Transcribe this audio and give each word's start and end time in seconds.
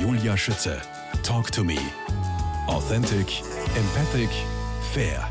Julia 0.00 0.36
Schütze. 0.36 0.80
Talk 1.24 1.50
to 1.50 1.64
me. 1.64 1.76
Authentic, 2.68 3.42
empathic, 3.76 4.30
fair. 4.92 5.28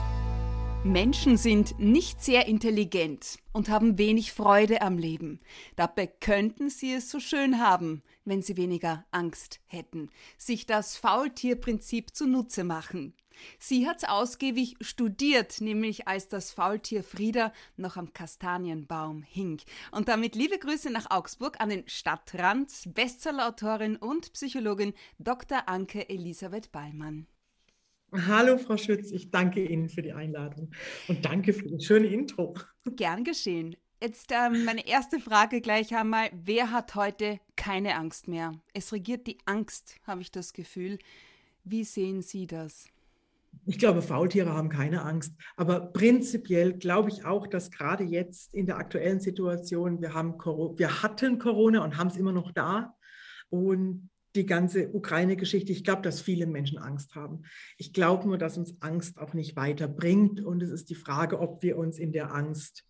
Menschen 0.84 1.38
sind 1.38 1.80
nicht 1.80 2.22
sehr 2.22 2.48
intelligent 2.48 3.38
und 3.54 3.70
haben 3.70 3.98
wenig 3.98 4.34
Freude 4.34 4.82
am 4.82 4.98
Leben. 4.98 5.40
Dabei 5.78 6.08
könnten 6.08 6.70
sie 6.70 6.94
es 6.94 7.10
so 7.10 7.22
schön 7.22 7.60
haben, 7.60 8.04
wenn 8.26 8.42
sie 8.42 8.58
weniger 8.58 9.06
Angst 9.12 9.62
hätten, 9.68 10.10
sich 10.38 10.66
das 10.66 10.98
Faultierprinzip 10.98 12.14
zunutze 12.14 12.66
machen. 12.66 13.14
Sie 13.60 13.88
hat's 13.88 14.04
ausgiebig 14.04 14.76
studiert, 14.82 15.62
nämlich 15.62 16.08
als 16.08 16.28
das 16.28 16.52
Faultier 16.52 17.04
Frieda 17.04 17.54
noch 17.76 17.98
am 17.98 18.14
Kastanienbaum 18.14 19.24
hing. 19.24 19.62
Und 19.92 20.08
damit 20.08 20.36
liebe 20.36 20.58
Grüße 20.58 20.90
nach 20.90 21.10
Augsburg 21.10 21.60
an 21.60 21.70
den 21.70 21.88
Stadtrand, 21.88 22.72
Bestsellerautorin 22.94 23.96
und 23.96 24.34
Psychologin 24.34 24.94
Dr. 25.20 25.68
Anke 25.68 26.10
Elisabeth 26.10 26.72
Ballmann. 26.72 27.28
Hallo, 28.14 28.58
Frau 28.58 28.78
Schütz, 28.78 29.12
ich 29.12 29.32
danke 29.32 29.66
Ihnen 29.66 29.90
für 29.90 30.02
die 30.02 30.14
Einladung 30.14 30.72
und 31.10 31.26
danke 31.26 31.52
für 31.52 31.68
das 31.68 31.84
schöne 31.84 32.08
Intro. 32.08 32.56
Gern 32.86 33.26
geschehen. 33.26 33.76
Jetzt 34.02 34.32
ähm, 34.32 34.64
meine 34.64 34.88
erste 34.88 35.20
Frage 35.20 35.60
gleich 35.60 35.96
einmal. 35.96 36.30
Wer 36.32 36.72
hat 36.72 36.96
heute 36.96 37.40
keine 37.56 37.96
Angst 37.96 38.28
mehr? 38.28 38.54
Es 38.74 38.94
regiert 38.94 39.26
die 39.26 39.40
Angst, 39.46 39.96
habe 40.06 40.22
ich 40.22 40.32
das 40.32 40.54
Gefühl. 40.54 41.00
Wie 41.64 41.84
sehen 41.84 42.22
Sie 42.22 42.46
das? 42.46 42.88
Ich 43.66 43.80
glaube, 43.80 44.02
Faultiere 44.02 44.54
haben 44.54 44.70
keine 44.70 45.04
Angst. 45.04 45.34
Aber 45.56 45.92
prinzipiell 45.92 46.74
glaube 46.74 47.10
ich 47.10 47.26
auch, 47.26 47.48
dass 47.48 47.72
gerade 47.72 48.04
jetzt 48.04 48.54
in 48.54 48.66
der 48.66 48.78
aktuellen 48.78 49.20
Situation, 49.20 50.02
wir, 50.02 50.14
haben, 50.14 50.38
wir 50.78 51.02
hatten 51.02 51.40
Corona 51.40 51.84
und 51.84 51.98
haben 51.98 52.08
es 52.08 52.18
immer 52.18 52.32
noch 52.32 52.52
da. 52.52 52.94
Und 53.50 54.10
die 54.36 54.46
ganze 54.46 54.94
Ukraine-Geschichte, 54.94 55.72
ich 55.72 55.84
glaube, 55.84 56.04
dass 56.04 56.22
viele 56.22 56.46
Menschen 56.46 56.78
Angst 56.78 57.16
haben. 57.16 57.44
Ich 57.78 57.92
glaube 57.94 58.28
nur, 58.28 58.38
dass 58.38 58.58
uns 58.58 58.76
Angst 58.82 59.18
auch 59.18 59.34
nicht 59.34 59.56
weiterbringt. 59.56 60.42
Und 60.42 60.62
es 60.62 60.70
ist 60.70 60.90
die 60.90 60.96
Frage, 60.96 61.40
ob 61.40 61.64
wir 61.64 61.78
uns 61.78 61.98
in 61.98 62.12
der 62.12 62.34
Angst 62.34 62.86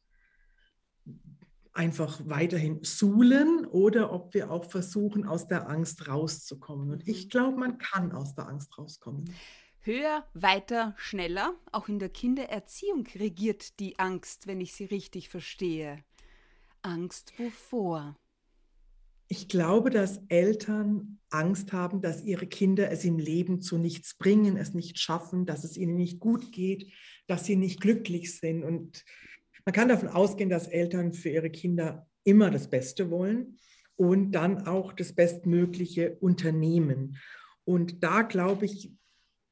einfach 1.77 2.19
weiterhin 2.25 2.79
suhlen 2.83 3.65
oder 3.65 4.11
ob 4.11 4.33
wir 4.33 4.51
auch 4.51 4.65
versuchen, 4.65 5.25
aus 5.25 5.47
der 5.47 5.69
Angst 5.69 6.07
rauszukommen. 6.07 6.89
Und 6.89 7.07
ich 7.07 7.29
glaube, 7.29 7.57
man 7.57 7.77
kann 7.77 8.11
aus 8.11 8.33
der 8.33 8.47
Angst 8.47 8.77
rauskommen. 8.77 9.25
Höher, 9.87 10.25
weiter, 10.33 10.93
schneller. 10.97 11.55
Auch 11.71 11.87
in 11.87 11.97
der 11.97 12.09
Kindererziehung 12.09 13.07
regiert 13.15 13.79
die 13.79 13.97
Angst, 13.97 14.45
wenn 14.45 14.59
ich 14.59 14.73
sie 14.73 14.83
richtig 14.83 15.29
verstehe. 15.29 16.03
Angst 16.81 17.31
wovor? 17.37 18.17
Ich 19.29 19.47
glaube, 19.47 19.89
dass 19.89 20.19
Eltern 20.27 21.19
Angst 21.29 21.71
haben, 21.71 22.01
dass 22.01 22.21
ihre 22.21 22.47
Kinder 22.47 22.91
es 22.91 23.05
im 23.05 23.17
Leben 23.17 23.61
zu 23.61 23.77
nichts 23.77 24.17
bringen, 24.17 24.57
es 24.57 24.73
nicht 24.73 24.99
schaffen, 24.99 25.45
dass 25.45 25.63
es 25.63 25.77
ihnen 25.77 25.95
nicht 25.95 26.19
gut 26.19 26.51
geht, 26.51 26.91
dass 27.27 27.45
sie 27.45 27.55
nicht 27.55 27.79
glücklich 27.79 28.37
sind. 28.37 28.65
Und 28.65 29.05
man 29.63 29.71
kann 29.71 29.87
davon 29.87 30.09
ausgehen, 30.09 30.49
dass 30.49 30.67
Eltern 30.67 31.13
für 31.13 31.29
ihre 31.29 31.49
Kinder 31.49 32.09
immer 32.25 32.51
das 32.51 32.69
Beste 32.69 33.09
wollen 33.09 33.57
und 33.95 34.33
dann 34.33 34.67
auch 34.67 34.91
das 34.91 35.13
Bestmögliche 35.13 36.17
unternehmen. 36.19 37.15
Und 37.63 38.03
da 38.03 38.23
glaube 38.23 38.65
ich, 38.65 38.91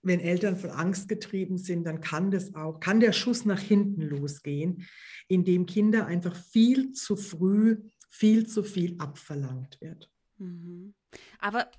wenn 0.06 0.20
Eltern 0.20 0.56
von 0.56 0.70
Angst 0.70 1.10
getrieben 1.10 1.58
sind, 1.58 1.84
dann 1.84 2.00
kann 2.00 2.32
das 2.32 2.54
auch, 2.56 2.80
kann 2.80 3.00
der 3.00 3.12
Schuss 3.12 3.46
nach 3.46 3.60
hinten 3.60 4.02
losgehen, 4.02 4.88
indem 5.28 5.66
Kinder 5.66 6.06
einfach 6.06 6.36
viel 6.36 6.92
zu 6.92 7.16
früh, 7.16 7.82
viel 8.10 8.48
zu 8.48 8.64
viel 8.64 8.96
abverlangt 9.00 9.82
wird. 9.82 10.10
Mhm. 10.38 10.94
Aber 11.40 11.70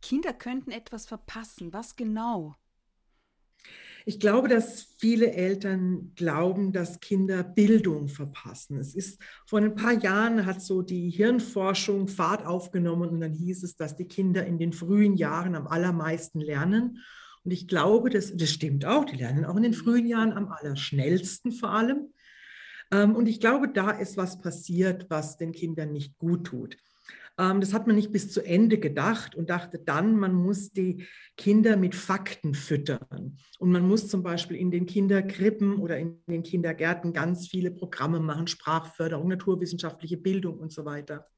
Kinder 0.00 0.32
könnten 0.32 0.70
etwas 0.70 1.06
verpassen. 1.06 1.72
Was 1.72 1.96
genau? 1.96 2.54
Ich 4.04 4.18
glaube, 4.18 4.48
dass 4.48 4.94
viele 4.98 5.32
Eltern 5.32 6.12
glauben, 6.16 6.72
dass 6.72 7.00
Kinder 7.00 7.42
Bildung 7.44 8.08
verpassen. 8.08 8.78
Es 8.78 8.94
ist 8.94 9.20
vor 9.46 9.60
ein 9.60 9.74
paar 9.74 9.92
Jahren 9.92 10.44
hat 10.46 10.60
so 10.60 10.82
die 10.82 11.10
Hirnforschung 11.10 12.08
Fahrt 12.08 12.44
aufgenommen 12.46 13.10
und 13.10 13.20
dann 13.20 13.32
hieß 13.32 13.62
es, 13.62 13.76
dass 13.76 13.96
die 13.96 14.06
Kinder 14.06 14.44
in 14.46 14.58
den 14.58 14.72
frühen 14.72 15.16
Jahren 15.16 15.54
am 15.54 15.66
allermeisten 15.66 16.40
lernen. 16.40 16.98
Und 17.44 17.50
ich 17.50 17.68
glaube, 17.68 18.10
das, 18.10 18.36
das 18.36 18.50
stimmt 18.50 18.84
auch. 18.84 19.04
Die 19.04 19.16
lernen 19.16 19.44
auch 19.44 19.56
in 19.56 19.62
den 19.62 19.74
frühen 19.74 20.06
Jahren 20.06 20.32
am 20.32 20.48
allerschnellsten 20.48 21.52
vor 21.52 21.70
allem. 21.70 22.12
Ähm, 22.90 23.14
und 23.16 23.26
ich 23.28 23.40
glaube, 23.40 23.68
da 23.68 23.90
ist 23.90 24.16
was 24.16 24.40
passiert, 24.40 25.06
was 25.10 25.36
den 25.36 25.52
Kindern 25.52 25.92
nicht 25.92 26.18
gut 26.18 26.44
tut. 26.44 26.76
Ähm, 27.38 27.60
das 27.60 27.72
hat 27.72 27.86
man 27.86 27.96
nicht 27.96 28.12
bis 28.12 28.32
zu 28.32 28.42
Ende 28.42 28.78
gedacht 28.78 29.34
und 29.34 29.50
dachte 29.50 29.78
dann, 29.78 30.16
man 30.16 30.34
muss 30.34 30.72
die 30.72 31.06
Kinder 31.36 31.76
mit 31.76 31.94
Fakten 31.94 32.54
füttern. 32.54 33.38
Und 33.58 33.72
man 33.72 33.86
muss 33.86 34.08
zum 34.08 34.22
Beispiel 34.22 34.56
in 34.56 34.70
den 34.70 34.86
Kinderkrippen 34.86 35.76
oder 35.76 35.98
in 35.98 36.20
den 36.26 36.42
Kindergärten 36.42 37.12
ganz 37.12 37.48
viele 37.48 37.70
Programme 37.70 38.20
machen, 38.20 38.46
Sprachförderung, 38.46 39.28
naturwissenschaftliche 39.28 40.16
Bildung 40.16 40.58
und 40.58 40.72
so 40.72 40.84
weiter. 40.84 41.28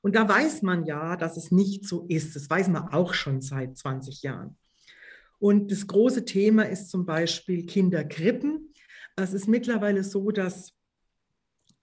Und 0.00 0.14
da 0.14 0.28
weiß 0.28 0.62
man 0.62 0.84
ja, 0.84 1.16
dass 1.16 1.36
es 1.36 1.50
nicht 1.50 1.84
so 1.84 2.06
ist. 2.08 2.36
Das 2.36 2.48
weiß 2.48 2.68
man 2.68 2.88
auch 2.88 3.14
schon 3.14 3.40
seit 3.40 3.76
20 3.76 4.22
Jahren. 4.22 4.56
Und 5.40 5.70
das 5.70 5.86
große 5.86 6.24
Thema 6.24 6.64
ist 6.64 6.90
zum 6.90 7.06
Beispiel 7.06 7.66
Kinderkrippen. 7.66 8.72
Es 9.16 9.32
ist 9.32 9.48
mittlerweile 9.48 10.04
so, 10.04 10.30
dass 10.30 10.77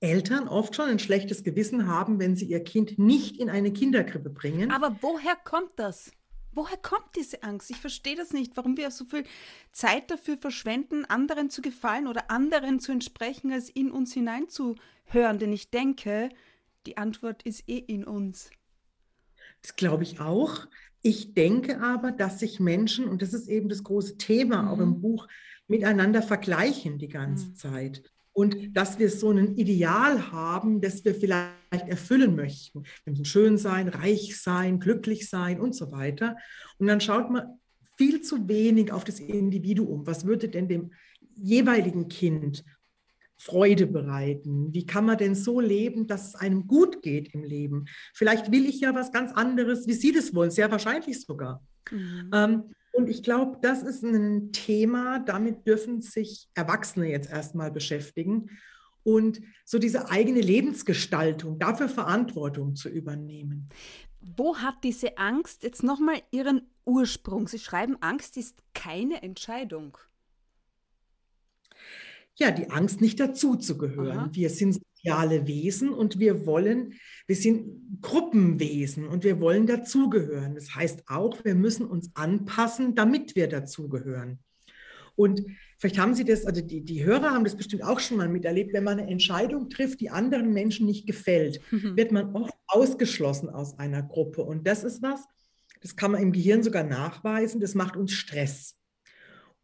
Eltern 0.05 0.47
oft 0.47 0.75
schon 0.75 0.87
ein 0.87 0.99
schlechtes 0.99 1.43
Gewissen 1.43 1.87
haben, 1.87 2.19
wenn 2.19 2.35
sie 2.35 2.45
ihr 2.45 2.63
Kind 2.63 2.99
nicht 2.99 3.37
in 3.37 3.49
eine 3.49 3.73
Kinderkrippe 3.73 4.29
bringen. 4.29 4.69
Aber 4.69 4.95
woher 5.01 5.35
kommt 5.35 5.71
das? 5.77 6.11
Woher 6.51 6.77
kommt 6.77 7.15
diese 7.17 7.41
Angst? 7.41 7.71
Ich 7.71 7.77
verstehe 7.77 8.15
das 8.15 8.31
nicht, 8.31 8.55
warum 8.55 8.77
wir 8.77 8.91
so 8.91 9.03
viel 9.05 9.23
Zeit 9.71 10.11
dafür 10.11 10.37
verschwenden, 10.37 11.03
anderen 11.05 11.49
zu 11.49 11.61
gefallen 11.61 12.07
oder 12.07 12.29
anderen 12.29 12.79
zu 12.79 12.91
entsprechen, 12.91 13.51
als 13.51 13.69
in 13.69 13.91
uns 13.91 14.13
hineinzuhören. 14.13 15.39
Denn 15.39 15.51
ich 15.51 15.71
denke, 15.71 16.29
die 16.85 16.97
Antwort 16.97 17.43
ist 17.43 17.67
eh 17.67 17.79
in 17.79 18.05
uns. 18.05 18.51
Das 19.63 19.75
glaube 19.75 20.03
ich 20.03 20.19
auch. 20.21 20.67
Ich 21.01 21.33
denke 21.33 21.81
aber, 21.81 22.11
dass 22.11 22.39
sich 22.39 22.59
Menschen, 22.59 23.07
und 23.07 23.21
das 23.21 23.33
ist 23.33 23.47
eben 23.47 23.67
das 23.67 23.83
große 23.83 24.17
Thema 24.17 24.61
mhm. 24.61 24.67
auch 24.69 24.79
im 24.79 24.89
mhm. 24.89 25.01
Buch, 25.01 25.27
miteinander 25.67 26.21
vergleichen 26.21 26.99
die 26.99 27.09
ganze 27.09 27.47
mhm. 27.47 27.55
Zeit 27.55 28.14
und 28.35 28.75
dass 28.75 28.99
wir 28.99 29.09
so 29.09 29.31
ein 29.31 29.55
Ideal 29.55 30.31
haben, 30.31 30.81
das 30.81 31.05
wir 31.05 31.15
vielleicht 31.15 31.87
erfüllen 31.87 32.35
möchten. 32.35 32.83
Wir 33.05 33.11
müssen 33.11 33.23
schön 33.23 33.57
sein, 33.57 33.87
reich 33.87 34.39
sein, 34.39 34.79
glücklich 34.81 35.29
sein 35.29 35.59
und 35.59 35.73
so 35.73 35.91
weiter. 35.93 36.35
Und 36.77 36.87
dann 36.87 36.99
schaut 36.99 37.31
man 37.31 37.59
viel 37.97 38.21
zu 38.21 38.49
wenig 38.49 38.91
auf 38.91 39.05
das 39.05 39.21
Individuum. 39.21 40.05
Was 40.05 40.25
würde 40.25 40.49
denn 40.49 40.67
dem 40.67 40.91
jeweiligen 41.33 42.09
Kind 42.09 42.65
Freude 43.37 43.87
bereiten? 43.87 44.73
Wie 44.73 44.85
kann 44.85 45.05
man 45.05 45.17
denn 45.17 45.35
so 45.35 45.61
leben, 45.61 46.05
dass 46.05 46.27
es 46.27 46.35
einem 46.35 46.67
gut 46.67 47.01
geht 47.01 47.33
im 47.33 47.43
Leben? 47.45 47.85
Vielleicht 48.13 48.51
will 48.51 48.65
ich 48.65 48.81
ja 48.81 48.93
was 48.93 49.13
ganz 49.13 49.31
anderes, 49.31 49.87
wie 49.87 49.93
Sie 49.93 50.11
das 50.11 50.35
wollen, 50.35 50.51
sehr 50.51 50.69
wahrscheinlich 50.69 51.21
sogar. 51.21 51.65
Mhm. 51.89 52.31
Ähm, 52.33 52.63
und 52.95 53.09
ich 53.09 53.23
glaube, 53.23 53.57
das 53.61 53.83
ist 53.83 54.03
ein 54.03 54.51
Thema, 54.51 55.19
damit 55.19 55.67
dürfen 55.67 56.01
sich 56.01 56.47
Erwachsene 56.53 57.09
jetzt 57.09 57.29
erstmal 57.29 57.71
beschäftigen 57.71 58.49
und 59.03 59.41
so 59.65 59.77
diese 59.77 60.09
eigene 60.09 60.41
Lebensgestaltung, 60.41 61.59
dafür 61.59 61.89
Verantwortung 61.89 62.75
zu 62.75 62.89
übernehmen. 62.89 63.67
Wo 64.35 64.57
hat 64.57 64.83
diese 64.83 65.17
Angst 65.17 65.63
jetzt 65.63 65.83
nochmal 65.83 66.21
ihren 66.31 66.61
Ursprung? 66.85 67.47
Sie 67.47 67.59
schreiben, 67.59 67.97
Angst 68.01 68.37
ist 68.37 68.63
keine 68.73 69.21
Entscheidung. 69.21 69.97
Ja, 72.37 72.51
die 72.51 72.69
Angst, 72.69 73.01
nicht 73.01 73.19
dazuzugehören. 73.19 74.33
Wir 74.33 74.49
sind 74.49 74.81
soziale 75.05 75.47
Wesen 75.47 75.89
und 75.89 76.19
wir 76.19 76.45
wollen, 76.45 76.93
wir 77.27 77.35
sind 77.35 78.01
Gruppenwesen 78.01 79.07
und 79.07 79.23
wir 79.23 79.39
wollen 79.39 79.67
dazugehören. 79.67 80.55
Das 80.55 80.75
heißt 80.75 81.03
auch, 81.07 81.45
wir 81.45 81.55
müssen 81.55 81.85
uns 81.85 82.11
anpassen, 82.15 82.95
damit 82.95 83.35
wir 83.35 83.47
dazugehören. 83.47 84.39
Und 85.15 85.45
vielleicht 85.77 85.97
haben 85.97 86.13
Sie 86.13 86.25
das, 86.25 86.45
also 86.45 86.61
die, 86.61 86.83
die 86.83 87.05
Hörer 87.05 87.31
haben 87.31 87.45
das 87.45 87.55
bestimmt 87.55 87.83
auch 87.83 87.99
schon 87.99 88.17
mal 88.17 88.27
miterlebt, 88.27 88.73
wenn 88.73 88.83
man 88.83 88.99
eine 88.99 89.09
Entscheidung 89.09 89.69
trifft, 89.69 90.01
die 90.01 90.09
anderen 90.09 90.51
Menschen 90.53 90.85
nicht 90.85 91.07
gefällt, 91.07 91.61
mhm. 91.71 91.95
wird 91.95 92.11
man 92.11 92.35
oft 92.35 92.53
ausgeschlossen 92.67 93.49
aus 93.49 93.79
einer 93.79 94.03
Gruppe. 94.03 94.43
Und 94.43 94.67
das 94.67 94.83
ist 94.83 95.01
was, 95.01 95.23
das 95.81 95.95
kann 95.95 96.11
man 96.11 96.21
im 96.21 96.31
Gehirn 96.31 96.63
sogar 96.63 96.83
nachweisen, 96.83 97.61
das 97.61 97.75
macht 97.75 97.95
uns 97.95 98.11
Stress. 98.11 98.75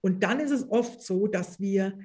Und 0.01 0.23
dann 0.23 0.39
ist 0.39 0.51
es 0.51 0.69
oft 0.69 1.01
so, 1.01 1.27
dass 1.27 1.59
wir 1.59 1.97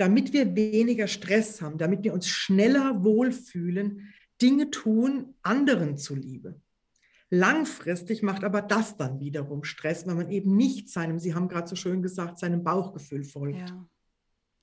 damit 0.00 0.32
wir 0.32 0.56
weniger 0.56 1.06
Stress 1.06 1.60
haben, 1.60 1.76
damit 1.76 2.02
wir 2.04 2.14
uns 2.14 2.26
schneller 2.26 3.04
wohlfühlen, 3.04 4.12
Dinge 4.40 4.70
tun, 4.70 5.34
anderen 5.42 5.98
zuliebe. 5.98 6.58
Langfristig 7.28 8.22
macht 8.22 8.42
aber 8.42 8.62
das 8.62 8.96
dann 8.96 9.20
wiederum 9.20 9.62
Stress, 9.62 10.06
weil 10.06 10.14
man 10.14 10.30
eben 10.30 10.56
nicht 10.56 10.88
seinem, 10.88 11.18
Sie 11.18 11.34
haben 11.34 11.48
gerade 11.48 11.68
so 11.68 11.76
schön 11.76 12.02
gesagt, 12.02 12.38
seinem 12.38 12.64
Bauchgefühl 12.64 13.24
folgt. 13.24 13.68
Ja. 13.68 13.86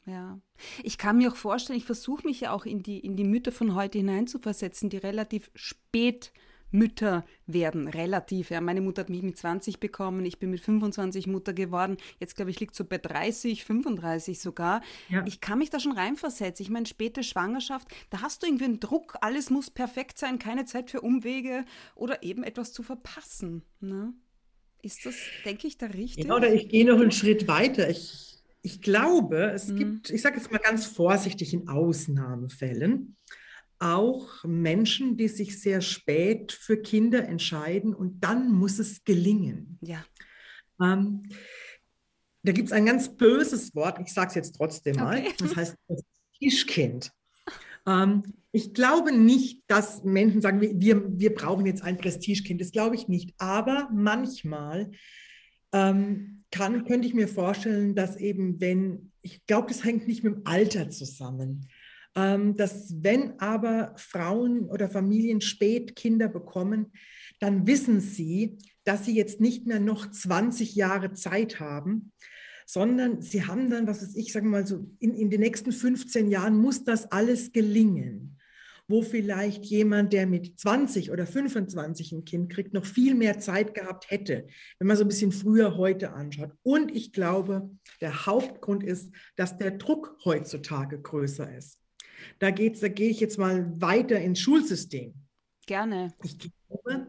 Ja, 0.08 0.40
ich 0.84 0.98
kann 0.98 1.18
mir 1.18 1.30
auch 1.30 1.36
vorstellen, 1.36 1.78
ich 1.78 1.84
versuche 1.84 2.26
mich 2.26 2.40
ja 2.40 2.54
auch 2.54 2.66
in 2.66 2.82
die, 2.82 2.98
in 2.98 3.18
die 3.18 3.26
Mütter 3.26 3.52
von 3.52 3.76
heute 3.76 3.98
hineinzuversetzen, 3.98 4.90
die 4.90 4.96
relativ 4.96 5.52
spät 5.54 6.32
Mütter 6.72 7.26
werden, 7.46 7.88
relativ. 7.88 8.50
Ja, 8.50 8.62
meine 8.62 8.82
Mutter 8.82 9.02
hat 9.02 9.10
mich 9.10 9.24
mit 9.24 9.38
20 9.38 9.80
bekommen, 9.80 10.26
ich 10.26 10.40
bin 10.40 10.50
mit 10.50 10.60
25 10.60 11.28
Mutter 11.28 11.54
geworden. 11.54 11.98
Jetzt 12.20 12.36
glaube 12.36 12.52
ich, 12.52 12.60
liegt 12.60 12.76
so 12.76 12.84
bei 12.84 12.98
30, 12.98 13.64
35 13.64 14.40
sogar. 14.40 14.82
Ja. 15.10 15.24
Ich 15.26 15.42
kann 15.42 15.60
mich 15.60 15.70
da 15.70 15.80
schon 15.80 15.94
reinversetzen. 15.94 16.64
Ich 16.64 16.70
meine, 16.70 16.86
späte 16.86 17.24
Schwangerschaft, 17.24 17.88
da 18.10 18.22
hast 18.22 18.44
du 18.44 18.48
irgendwie 18.48 18.66
einen 18.66 18.80
Druck, 18.80 19.16
alles 19.22 19.50
muss 19.50 19.70
perfekt 19.70 20.18
sein, 20.18 20.40
keine 20.40 20.66
Zeit 20.66 20.92
für 20.92 21.02
Umwege 21.02 21.66
oder 21.96 22.24
eben 22.24 22.44
etwas 22.44 22.74
zu 22.74 22.84
verpassen. 22.84 23.64
Ne? 23.80 24.14
Ist 24.82 25.06
das, 25.06 25.16
denke 25.46 25.68
ich, 25.68 25.78
da 25.78 25.88
richtig? 25.88 26.26
Ja, 26.26 26.36
oder 26.36 26.54
ich 26.54 26.70
gehe 26.70 26.86
noch 26.86 27.00
einen 27.00 27.12
Schritt 27.12 27.48
weiter. 27.48 27.90
Ich, 27.90 28.44
ich 28.62 28.82
glaube, 28.82 29.52
es 29.54 29.70
mhm. 29.70 29.78
gibt, 29.78 30.10
ich 30.10 30.22
sage 30.22 30.38
jetzt 30.38 30.52
mal 30.52 30.60
ganz 30.60 30.86
vorsichtig 30.86 31.54
in 31.54 31.68
Ausnahmefällen, 31.68 33.16
auch 33.80 34.44
Menschen, 34.44 35.18
die 35.18 35.28
sich 35.28 35.60
sehr 35.60 35.82
spät 35.82 36.52
für 36.52 36.78
Kinder 36.78 37.28
entscheiden 37.28 37.94
und 37.94 38.24
dann 38.24 38.52
muss 38.52 38.80
es 38.80 39.04
gelingen. 39.04 39.78
Ja. 39.82 40.04
Ähm, 40.82 41.24
da 42.44 42.52
gibt 42.52 42.68
es 42.68 42.74
ein 42.74 42.86
ganz 42.86 43.16
böses 43.16 43.76
Wort, 43.76 44.00
ich 44.00 44.14
sage 44.14 44.30
es 44.30 44.36
jetzt 44.36 44.56
trotzdem 44.56 44.96
mal, 44.96 45.20
okay. 45.20 45.34
das 45.40 45.56
heißt 45.56 45.76
Tischkind. 46.40 47.12
Ähm, 47.86 48.24
ich 48.52 48.74
glaube 48.74 49.12
nicht, 49.12 49.64
dass 49.68 50.04
Menschen 50.04 50.42
sagen, 50.42 50.62
wir, 50.62 51.20
wir 51.20 51.34
brauchen 51.34 51.66
jetzt 51.66 51.84
ein 51.84 51.98
Prestigekind. 51.98 52.60
Das 52.62 52.72
glaube 52.72 52.96
ich 52.96 53.08
nicht. 53.08 53.34
Aber 53.38 53.90
manchmal 53.94 54.92
ähm, 55.72 56.44
kann, 56.52 56.86
könnte 56.86 57.08
ich 57.08 57.14
mir 57.14 57.28
vorstellen, 57.28 57.96
dass 57.96 58.18
eben, 58.18 58.60
wenn, 58.60 59.12
ich 59.22 59.46
glaube, 59.46 59.68
das 59.68 59.84
hängt 59.84 60.08
nicht 60.08 60.24
mit 60.24 60.36
dem 60.36 60.42
Alter 60.46 60.90
zusammen, 60.90 61.68
dass 62.56 62.96
wenn 63.04 63.40
aber 63.40 63.94
Frauen 63.98 64.66
oder 64.70 64.90
Familien 64.90 65.42
spät 65.42 65.96
Kinder 65.96 66.28
bekommen, 66.28 66.92
dann 67.40 67.68
wissen 67.68 68.00
sie, 68.00 68.58
dass 68.84 69.06
sie 69.06 69.16
jetzt 69.16 69.40
nicht 69.40 69.68
mehr 69.68 69.80
noch 69.80 70.10
20 70.10 70.76
Jahre 70.76 71.14
Zeit 71.14 71.60
haben, 71.60 72.12
sondern 72.66 73.22
sie 73.22 73.46
haben 73.46 73.70
dann, 73.70 73.86
was 73.86 74.02
weiß 74.02 74.16
ich, 74.16 74.34
sagen 74.34 74.48
wir 74.48 74.62
mal 74.62 74.68
so, 74.68 74.90
in, 75.00 75.14
in 75.14 75.30
den 75.30 75.42
nächsten 75.42 75.72
15 75.72 76.30
Jahren 76.30 76.58
muss 76.58 76.84
das 76.84 77.12
alles 77.12 77.52
gelingen 77.52 78.38
wo 78.90 79.02
vielleicht 79.02 79.66
jemand, 79.66 80.14
der 80.14 80.26
mit 80.28 80.58
20 80.58 81.12
oder 81.12 81.28
25 81.28 82.14
ein 82.14 82.26
Kind 82.26 82.50
kriegt, 82.50 82.74
noch 82.74 82.86
viel 82.86 83.16
mehr 83.16 83.38
Zeit 83.40 83.74
gehabt 83.74 84.10
hätte, 84.10 84.48
wenn 84.80 84.88
man 84.88 84.96
so 84.96 85.04
ein 85.04 85.10
bisschen 85.10 85.34
früher 85.34 85.76
heute 85.76 86.14
anschaut. 86.14 86.52
Und 86.64 86.96
ich 86.96 87.12
glaube, 87.12 87.70
der 88.00 88.26
Hauptgrund 88.26 88.84
ist, 88.84 89.12
dass 89.36 89.58
der 89.58 89.72
Druck 89.72 90.18
heutzutage 90.24 91.02
größer 91.02 91.54
ist. 91.54 91.80
Da, 92.40 92.52
geht's, 92.52 92.80
da 92.80 92.88
gehe 92.88 93.10
ich 93.10 93.20
jetzt 93.20 93.38
mal 93.38 93.72
weiter 93.82 94.20
ins 94.20 94.40
Schulsystem. 94.40 95.14
Gerne. 95.66 96.14
Ich 96.24 96.38
glaube, 96.38 97.08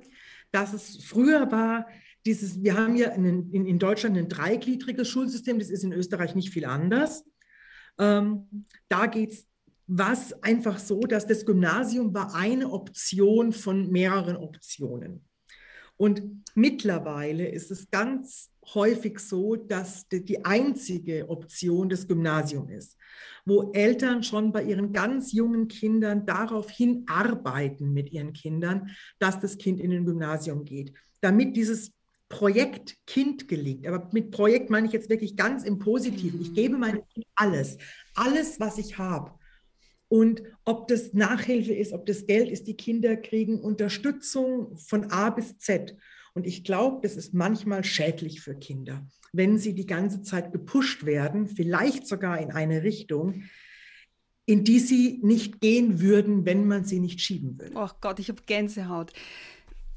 dass 0.51 0.73
es 0.73 1.05
früher 1.05 1.51
war, 1.51 1.87
dieses, 2.27 2.63
wir 2.63 2.77
haben 2.77 2.97
ja 2.97 3.11
in, 3.11 3.51
in, 3.53 3.67
in 3.67 3.79
Deutschland 3.79 4.19
ein 4.19 4.29
dreigliedriges 4.29 5.09
Schulsystem, 5.09 5.59
das 5.59 5.71
ist 5.71 5.85
in 5.85 5.93
Österreich 5.93 6.35
nicht 6.35 6.51
viel 6.51 6.65
anders. 6.65 7.25
Ähm, 7.99 8.67
da 8.89 9.07
geht 9.07 9.33
es 9.33 9.47
was 9.87 10.43
einfach 10.43 10.79
so, 10.79 11.01
dass 11.01 11.27
das 11.27 11.47
Gymnasium 11.47 12.13
war 12.13 12.35
eine 12.35 12.71
Option 12.71 13.53
von 13.53 13.91
mehreren 13.91 14.37
Optionen. 14.37 15.25
Und 15.97 16.45
mittlerweile 16.55 17.49
ist 17.49 17.71
es 17.71 17.91
ganz 17.91 18.51
häufig 18.75 19.19
so, 19.19 19.57
dass 19.57 20.09
die 20.09 20.45
einzige 20.45 21.29
Option 21.29 21.89
das 21.89 22.07
Gymnasium 22.07 22.69
ist, 22.69 22.97
wo 23.45 23.73
Eltern 23.73 24.23
schon 24.23 24.53
bei 24.53 24.63
ihren 24.63 24.93
ganz 24.93 25.33
jungen 25.33 25.69
Kindern 25.69 26.27
darauf 26.27 26.71
hinarbeiten 26.71 27.93
mit 27.93 28.13
ihren 28.13 28.33
Kindern, 28.33 28.91
dass 29.19 29.41
das 29.41 29.59
Kind 29.59 29.81
in 29.81 29.93
ein 29.93 30.05
Gymnasium 30.05 30.65
geht, 30.65 30.93
damit 31.21 31.57
dieses 31.57 31.93
Projekt 32.29 32.97
Kind 33.07 33.49
gelingt. 33.49 33.87
Aber 33.87 34.09
mit 34.13 34.31
Projekt 34.31 34.71
meine 34.71 34.87
ich 34.87 34.93
jetzt 34.93 35.09
wirklich 35.09 35.37
ganz 35.37 35.65
im 35.65 35.79
Positiven. 35.79 36.41
Ich 36.43 36.55
gebe 36.55 36.77
meinem 36.77 37.03
Kind 37.09 37.27
alles, 37.35 37.79
alles, 38.15 38.61
was 38.61 38.79
ich 38.79 38.99
habe. 38.99 39.33
Und 40.09 40.43
ob 40.65 40.89
das 40.89 41.13
Nachhilfe 41.13 41.75
ist, 41.75 41.93
ob 41.93 42.07
das 42.07 42.27
Geld 42.27 42.51
ist, 42.51 42.67
die 42.67 42.77
Kinder 42.77 43.17
kriegen 43.17 43.61
Unterstützung 43.61 44.77
von 44.77 45.11
A 45.11 45.31
bis 45.31 45.59
Z. 45.59 45.97
Und 46.39 46.47
ich 46.47 46.63
glaube, 46.63 47.01
das 47.03 47.17
ist 47.17 47.35
manchmal 47.35 47.83
schädlich 47.83 48.41
für 48.41 48.55
Kinder, 48.55 49.05
wenn 49.33 49.59
sie 49.59 49.75
die 49.75 49.87
ganze 49.87 50.23
Zeit 50.23 50.53
gepusht 50.53 51.05
werden, 51.05 51.49
vielleicht 51.49 52.07
sogar 52.07 52.39
in 52.39 52.53
eine 52.53 52.85
Richtung, 52.85 53.43
in 54.47 54.63
die 54.63 54.79
sie 54.79 55.19
nicht 55.21 55.61
gehen 55.61 56.01
würden, 56.01 56.47
wenn 56.47 56.69
man 56.69 56.85
sie 56.85 57.01
nicht 57.01 57.21
schieben 57.21 57.59
würde. 57.59 57.73
Oh 57.75 57.91
Gott, 58.01 58.21
ich 58.21 58.29
habe 58.29 58.41
Gänsehaut. 58.47 59.13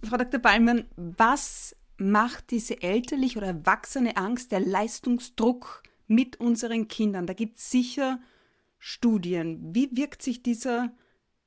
Frau 0.01 0.17
Dr. 0.17 0.39
Ballmann, 0.39 0.85
was 0.95 1.75
macht 1.97 2.49
diese 2.49 2.81
elterliche 2.81 3.37
oder 3.37 3.49
erwachsene 3.49 4.17
Angst, 4.17 4.51
der 4.51 4.61
Leistungsdruck 4.61 5.83
mit 6.07 6.39
unseren 6.39 6.87
Kindern? 6.87 7.27
Da 7.27 7.33
gibt 7.33 7.59
es 7.59 7.69
sicher 7.69 8.19
Studien. 8.79 9.75
Wie 9.75 9.95
wirkt 9.95 10.23
sich 10.23 10.41
dieser 10.41 10.91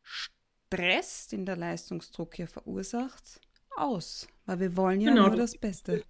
Stress, 0.02 1.26
den 1.26 1.46
der 1.46 1.56
Leistungsdruck 1.56 2.36
hier 2.36 2.46
verursacht, 2.46 3.40
aus? 3.76 4.28
Weil 4.46 4.60
wir 4.60 4.76
wollen 4.76 5.00
ja 5.00 5.10
genau. 5.10 5.28
nur 5.28 5.36
das 5.36 5.56
Beste. 5.56 6.02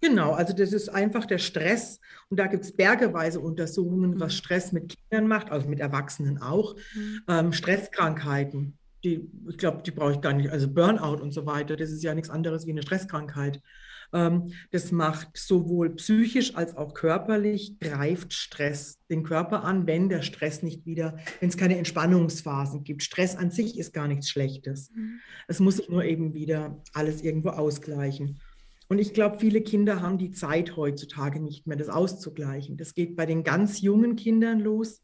Genau, 0.00 0.32
also 0.32 0.52
das 0.52 0.72
ist 0.72 0.88
einfach 0.88 1.26
der 1.26 1.38
Stress. 1.38 2.00
Und 2.28 2.40
da 2.40 2.48
gibt 2.48 2.64
es 2.64 2.72
bergeweise 2.72 3.38
Untersuchungen, 3.38 4.18
was 4.18 4.32
mhm. 4.32 4.36
Stress 4.36 4.72
mit 4.72 4.96
Kindern 4.96 5.28
macht, 5.28 5.50
also 5.50 5.68
mit 5.68 5.78
Erwachsenen 5.78 6.42
auch. 6.42 6.74
Mhm. 6.94 7.22
Ähm, 7.28 7.52
Stresskrankheiten, 7.52 8.78
die, 9.04 9.28
ich 9.48 9.58
glaube, 9.58 9.82
die 9.84 9.90
brauche 9.90 10.12
ich 10.12 10.20
gar 10.20 10.32
nicht. 10.32 10.50
Also 10.50 10.68
Burnout 10.68 11.22
und 11.22 11.32
so 11.32 11.46
weiter, 11.46 11.76
das 11.76 11.90
ist 11.90 12.02
ja 12.02 12.14
nichts 12.14 12.30
anderes 12.30 12.66
wie 12.66 12.70
eine 12.70 12.82
Stresskrankheit. 12.82 13.60
Ähm, 14.12 14.52
das 14.70 14.92
macht 14.92 15.36
sowohl 15.36 15.94
psychisch 15.96 16.54
als 16.54 16.76
auch 16.76 16.94
körperlich, 16.94 17.78
greift 17.80 18.32
Stress 18.32 18.98
den 19.10 19.22
Körper 19.22 19.64
an, 19.64 19.86
wenn 19.86 20.08
der 20.08 20.22
Stress 20.22 20.62
nicht 20.62 20.84
wieder, 20.86 21.16
wenn 21.40 21.48
es 21.48 21.56
keine 21.56 21.78
Entspannungsphasen 21.78 22.84
gibt. 22.84 23.02
Stress 23.02 23.36
an 23.36 23.50
sich 23.50 23.78
ist 23.78 23.92
gar 23.92 24.08
nichts 24.08 24.28
Schlechtes. 24.28 24.90
Mhm. 24.94 25.20
Es 25.48 25.60
muss 25.60 25.76
sich 25.78 25.88
nur 25.88 26.04
eben 26.04 26.34
wieder 26.34 26.82
alles 26.92 27.22
irgendwo 27.22 27.50
ausgleichen. 27.50 28.40
Und 28.88 28.98
ich 28.98 29.14
glaube, 29.14 29.38
viele 29.38 29.62
Kinder 29.62 30.02
haben 30.02 30.18
die 30.18 30.32
Zeit 30.32 30.76
heutzutage 30.76 31.40
nicht 31.40 31.66
mehr, 31.66 31.78
das 31.78 31.88
auszugleichen. 31.88 32.76
Das 32.76 32.92
geht 32.92 33.16
bei 33.16 33.24
den 33.24 33.42
ganz 33.42 33.80
jungen 33.80 34.16
Kindern 34.16 34.60
los, 34.60 35.00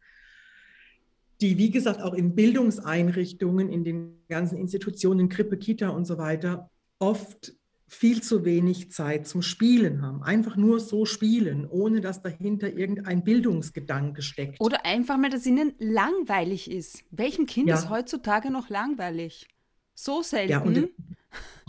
die, 1.40 1.58
wie 1.58 1.70
gesagt, 1.70 2.02
auch 2.02 2.14
in 2.14 2.34
Bildungseinrichtungen, 2.34 3.68
in 3.68 3.84
den 3.84 4.24
ganzen 4.28 4.58
Institutionen, 4.58 5.28
Krippe, 5.28 5.56
Kita 5.56 5.88
und 5.90 6.04
so 6.06 6.18
weiter, 6.18 6.70
oft 6.98 7.54
viel 7.88 8.22
zu 8.22 8.44
wenig 8.44 8.90
Zeit 8.90 9.26
zum 9.26 9.40
Spielen 9.40 10.02
haben. 10.02 10.22
Einfach 10.22 10.56
nur 10.56 10.78
so 10.78 11.06
spielen, 11.06 11.66
ohne 11.66 12.00
dass 12.00 12.22
dahinter 12.22 12.70
irgendein 12.70 13.24
Bildungsgedanke 13.24 14.20
steckt. 14.22 14.60
Oder 14.60 14.84
einfach 14.84 15.16
mal, 15.16 15.30
dass 15.30 15.46
ihnen 15.46 15.72
langweilig 15.78 16.70
ist. 16.70 17.04
Welchem 17.10 17.46
Kind 17.46 17.68
ja. 17.68 17.76
ist 17.76 17.88
heutzutage 17.88 18.50
noch 18.50 18.68
langweilig? 18.68 19.48
So 19.94 20.22
selten. 20.22 20.90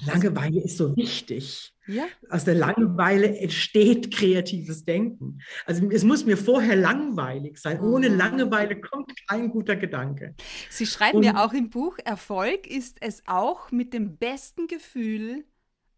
Ja, 0.01 0.13
Langeweile 0.13 0.61
ist 0.61 0.77
so 0.77 0.95
wichtig. 0.95 1.73
Ja. 1.89 2.05
Aus 2.29 2.45
der 2.45 2.53
Langeweile 2.53 3.35
entsteht 3.39 4.13
kreatives 4.13 4.85
Denken. 4.85 5.41
Also 5.65 5.89
es 5.89 6.03
muss 6.03 6.23
mir 6.23 6.37
vorher 6.37 6.75
langweilig 6.75 7.57
sein. 7.57 7.79
Ohne 7.81 8.07
ah. 8.07 8.15
Langeweile 8.15 8.79
kommt 8.79 9.11
kein 9.27 9.49
guter 9.49 9.75
Gedanke. 9.75 10.35
Sie 10.69 10.85
schreiben 10.85 11.23
ja 11.23 11.43
auch 11.43 11.53
im 11.53 11.71
Buch, 11.71 11.97
Erfolg 12.05 12.67
ist 12.67 12.97
es 13.01 13.23
auch 13.25 13.71
mit 13.71 13.93
dem 13.93 14.17
besten 14.17 14.67
Gefühl, 14.67 15.45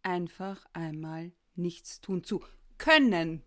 einfach 0.02 0.66
einmal 0.72 1.34
nichts 1.56 2.00
tun 2.00 2.24
zu 2.24 2.42
können. 2.78 3.44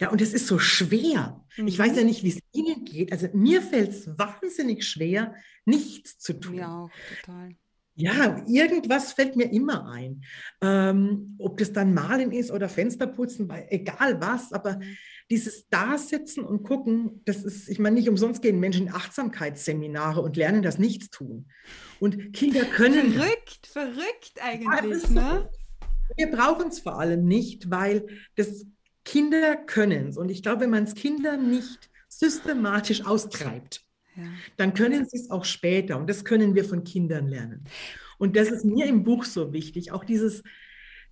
Ja, 0.00 0.10
und 0.10 0.22
es 0.22 0.32
ist 0.32 0.46
so 0.46 0.58
schwer. 0.58 1.44
Mhm. 1.58 1.66
Ich 1.66 1.78
weiß 1.78 1.94
ja 1.94 2.04
nicht, 2.04 2.22
wie 2.22 2.30
es 2.30 2.38
Ihnen 2.52 2.86
geht. 2.86 3.12
Also 3.12 3.28
mir 3.34 3.60
fällt 3.60 3.90
es 3.90 4.18
wahnsinnig 4.18 4.86
schwer, 4.88 5.34
nichts 5.66 6.18
zu 6.18 6.40
tun. 6.40 6.54
Ja, 6.54 6.84
auch 6.84 6.90
total. 7.20 7.54
Ja, 8.00 8.44
irgendwas 8.46 9.12
fällt 9.12 9.34
mir 9.34 9.52
immer 9.52 9.90
ein. 9.90 10.22
Ähm, 10.62 11.34
ob 11.38 11.58
das 11.58 11.72
dann 11.72 11.94
Malen 11.94 12.30
ist 12.30 12.52
oder 12.52 12.68
Fensterputzen, 12.68 13.50
egal 13.70 14.20
was, 14.20 14.52
aber 14.52 14.76
mhm. 14.76 14.96
dieses 15.32 15.68
Dasitzen 15.68 16.44
und 16.44 16.62
Gucken, 16.62 17.22
das 17.24 17.42
ist, 17.42 17.68
ich 17.68 17.80
meine, 17.80 17.96
nicht 17.96 18.08
umsonst 18.08 18.40
gehen 18.40 18.60
Menschen 18.60 18.86
in 18.86 18.94
Achtsamkeitsseminare 18.94 20.22
und 20.22 20.36
lernen 20.36 20.62
das 20.62 20.78
Nichtstun. 20.78 21.46
Und 21.98 22.32
Kinder 22.32 22.64
können. 22.66 23.14
Verrückt, 23.14 23.66
verrückt 23.66 24.34
eigentlich, 24.40 25.02
ja, 25.02 25.10
ne? 25.10 25.50
Wir 26.16 26.30
brauchen 26.30 26.68
es 26.68 26.78
vor 26.78 27.00
allem 27.00 27.24
nicht, 27.26 27.68
weil 27.68 28.06
das 28.36 28.64
Kinder 29.04 29.56
können 29.56 30.10
es. 30.10 30.16
Und 30.16 30.30
ich 30.30 30.44
glaube, 30.44 30.60
wenn 30.60 30.70
man 30.70 30.84
es 30.84 30.94
Kindern 30.94 31.50
nicht 31.50 31.90
systematisch 32.08 33.04
austreibt, 33.04 33.87
dann 34.56 34.74
können 34.74 35.06
sie 35.08 35.18
es 35.18 35.30
auch 35.30 35.44
später. 35.44 35.98
Und 35.98 36.08
das 36.08 36.24
können 36.24 36.54
wir 36.54 36.64
von 36.64 36.84
Kindern 36.84 37.28
lernen. 37.28 37.64
Und 38.18 38.36
das 38.36 38.50
ist 38.50 38.64
mir 38.64 38.86
im 38.86 39.04
Buch 39.04 39.24
so 39.24 39.52
wichtig, 39.52 39.92
auch 39.92 40.04
dieses, 40.04 40.42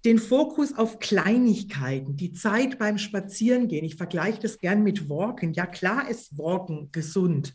den 0.05 0.19
Fokus 0.19 0.73
auf 0.77 0.99
Kleinigkeiten, 0.99 2.17
die 2.17 2.33
Zeit 2.33 2.79
beim 2.79 2.99
Spazierengehen. 2.99 3.85
Ich 3.85 3.97
vergleiche 3.97 4.41
das 4.41 4.59
gern 4.59 4.83
mit 4.83 5.09
Walken. 5.09 5.53
Ja, 5.53 5.67
klar 5.67 6.09
ist 6.09 6.37
Walken 6.37 6.91
gesund. 6.93 7.55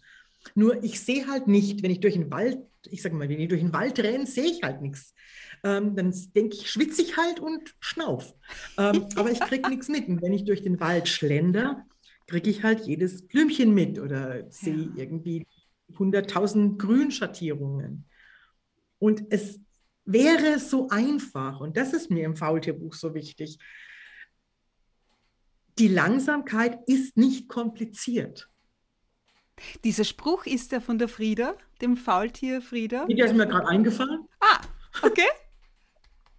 Nur 0.55 0.83
ich 0.83 0.99
sehe 0.99 1.27
halt 1.27 1.47
nicht, 1.47 1.83
wenn 1.83 1.91
ich 1.91 1.99
durch 1.99 2.15
den 2.15 2.31
Wald 2.31 2.59
ich 2.89 3.01
sage 3.01 3.15
mal, 3.15 3.29
wenn 3.29 3.39
ich 3.39 3.49
durch 3.49 3.61
den 3.61 3.73
Wald 3.73 3.99
renne, 3.99 4.25
sehe 4.25 4.45
ich 4.45 4.63
halt 4.63 4.81
nichts. 4.81 5.13
Ähm, 5.63 5.95
dann 5.95 6.13
denke 6.35 6.55
ich, 6.55 6.69
schwitze 6.69 7.01
ich 7.01 7.17
halt 7.17 7.39
und 7.39 7.75
schnauf. 7.79 8.33
Ähm, 8.77 9.07
aber 9.15 9.31
ich 9.31 9.39
kriege 9.39 9.69
nichts 9.69 9.89
mit. 9.89 10.07
Und 10.07 10.21
wenn 10.21 10.33
ich 10.33 10.45
durch 10.45 10.63
den 10.63 10.79
Wald 10.79 11.07
schlender, 11.07 11.85
kriege 12.31 12.49
ich 12.49 12.63
halt 12.63 12.85
jedes 12.85 13.27
Blümchen 13.27 13.73
mit 13.73 13.99
oder 13.99 14.49
sehe 14.49 14.89
ja. 14.95 15.03
irgendwie 15.03 15.45
100.000 15.93 16.77
Grünschattierungen. 16.77 18.05
Und 18.99 19.23
es 19.29 19.59
wäre 20.05 20.57
so 20.59 20.87
einfach, 20.87 21.59
und 21.59 21.75
das 21.75 21.91
ist 21.91 22.09
mir 22.09 22.23
im 22.23 22.37
Faultierbuch 22.37 22.93
so 22.93 23.13
wichtig, 23.13 23.59
die 25.77 25.89
Langsamkeit 25.89 26.79
ist 26.87 27.17
nicht 27.17 27.49
kompliziert. 27.49 28.47
Dieser 29.83 30.05
Spruch 30.05 30.45
ist 30.45 30.71
der 30.71 30.79
von 30.79 30.97
der 30.97 31.09
Frieda, 31.09 31.55
dem 31.81 31.97
Faultier 31.97 32.61
Frieda. 32.61 33.07
Der 33.07 33.25
ist 33.25 33.35
mir 33.35 33.45
gerade 33.45 33.67
eingefallen. 33.67 34.25
Ah, 34.39 34.61
okay. 35.01 35.27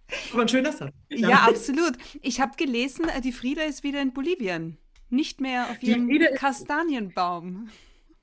Aber 0.33 0.41
ein 0.41 0.47
schöner 0.47 0.71
Satz. 0.71 0.93
Ja, 1.09 1.29
ja 1.29 1.37
absolut. 1.47 1.93
Ich 2.21 2.41
habe 2.41 2.55
gelesen, 2.57 3.07
äh, 3.09 3.21
die 3.21 3.31
Frieda 3.31 3.61
ist 3.63 3.83
wieder 3.83 4.01
in 4.01 4.11
Bolivien. 4.11 4.79
Nicht 5.13 5.41
mehr 5.41 5.69
auf 5.69 5.83
ihrem 5.83 6.09
Kastanienbaum. 6.33 7.69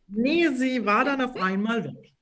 Nee, 0.09 0.49
sie 0.49 0.85
war 0.85 1.05
dann 1.05 1.21
auf 1.21 1.37
einmal 1.37 1.85
weg. 1.85 2.13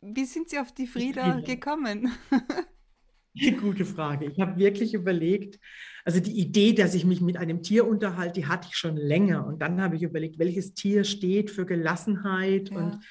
Wie 0.00 0.24
sind 0.24 0.48
Sie 0.48 0.58
auf 0.58 0.72
die 0.72 0.86
Frieda 0.86 1.40
gekommen? 1.40 2.10
Gute 3.60 3.84
Frage. 3.84 4.24
Ich 4.24 4.40
habe 4.40 4.58
wirklich 4.58 4.94
überlegt, 4.94 5.60
also 6.06 6.18
die 6.18 6.32
Idee, 6.32 6.72
dass 6.72 6.94
ich 6.94 7.04
mich 7.04 7.20
mit 7.20 7.36
einem 7.36 7.62
Tier 7.62 7.86
unterhalte, 7.86 8.40
die 8.40 8.46
hatte 8.46 8.68
ich 8.70 8.76
schon 8.78 8.96
länger. 8.96 9.46
Und 9.46 9.60
dann 9.60 9.82
habe 9.82 9.96
ich 9.96 10.02
überlegt, 10.02 10.38
welches 10.38 10.72
Tier 10.72 11.04
steht 11.04 11.50
für 11.50 11.66
Gelassenheit. 11.66 12.70
Ja. 12.70 12.76
Und 12.78 13.04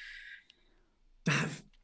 da 1.22 1.34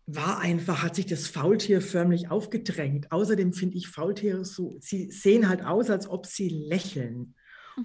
war 0.06 0.40
einfach, 0.40 0.82
hat 0.82 0.96
sich 0.96 1.06
das 1.06 1.28
Faultier 1.28 1.80
förmlich 1.80 2.28
aufgedrängt. 2.28 3.12
Außerdem 3.12 3.52
finde 3.52 3.76
ich 3.76 3.86
Faultiere 3.86 4.44
so, 4.44 4.78
sie 4.80 5.12
sehen 5.12 5.48
halt 5.48 5.64
aus, 5.64 5.90
als 5.90 6.08
ob 6.08 6.26
sie 6.26 6.48
lächeln. 6.48 7.36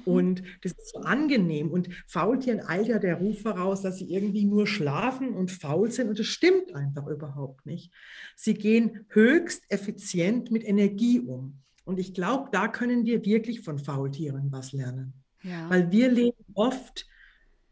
Mhm. 0.05 0.13
Und 0.13 0.43
das 0.61 0.73
ist 0.73 0.93
so 0.93 0.99
angenehm. 0.99 1.71
Und 1.71 1.89
Faultieren 2.07 2.61
eilt 2.65 2.87
ja 2.87 2.99
der 2.99 3.15
Ruf 3.15 3.41
voraus, 3.41 3.81
dass 3.81 3.97
sie 3.97 4.11
irgendwie 4.11 4.45
nur 4.45 4.67
schlafen 4.67 5.29
und 5.33 5.51
faul 5.51 5.91
sind. 5.91 6.09
Und 6.09 6.19
das 6.19 6.27
stimmt 6.27 6.73
einfach 6.73 7.07
überhaupt 7.07 7.65
nicht. 7.65 7.91
Sie 8.35 8.53
gehen 8.53 9.05
höchst 9.09 9.63
effizient 9.69 10.51
mit 10.51 10.63
Energie 10.63 11.19
um. 11.19 11.61
Und 11.83 11.99
ich 11.99 12.13
glaube, 12.13 12.49
da 12.51 12.67
können 12.67 13.05
wir 13.05 13.23
wirklich 13.25 13.61
von 13.61 13.77
Faultieren 13.77 14.51
was 14.51 14.73
lernen. 14.73 15.13
Ja. 15.43 15.69
Weil 15.69 15.91
wir 15.91 16.09
leben 16.09 16.43
oft 16.55 17.07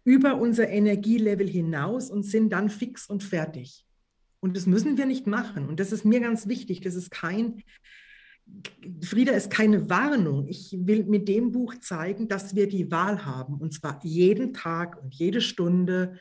über 0.03 0.39
unser 0.39 0.69
Energielevel 0.69 1.47
hinaus 1.47 2.11
und 2.11 2.23
sind 2.23 2.51
dann 2.51 2.69
fix 2.69 3.07
und 3.07 3.23
fertig. 3.23 3.85
Und 4.39 4.57
das 4.57 4.65
müssen 4.65 4.97
wir 4.97 5.05
nicht 5.05 5.25
machen. 5.25 5.67
Und 5.67 5.79
das 5.79 5.91
ist 5.91 6.03
mir 6.03 6.19
ganz 6.19 6.47
wichtig. 6.47 6.81
Das 6.81 6.95
ist 6.95 7.09
kein 7.09 7.63
Frieda 9.01 9.33
ist 9.33 9.49
keine 9.49 9.89
Warnung. 9.89 10.47
Ich 10.47 10.75
will 10.77 11.05
mit 11.05 11.27
dem 11.27 11.51
Buch 11.51 11.75
zeigen, 11.81 12.27
dass 12.27 12.55
wir 12.55 12.67
die 12.67 12.91
Wahl 12.91 13.25
haben, 13.25 13.55
und 13.55 13.73
zwar 13.73 13.99
jeden 14.03 14.53
Tag 14.53 15.01
und 15.01 15.13
jede 15.15 15.41
Stunde 15.41 16.19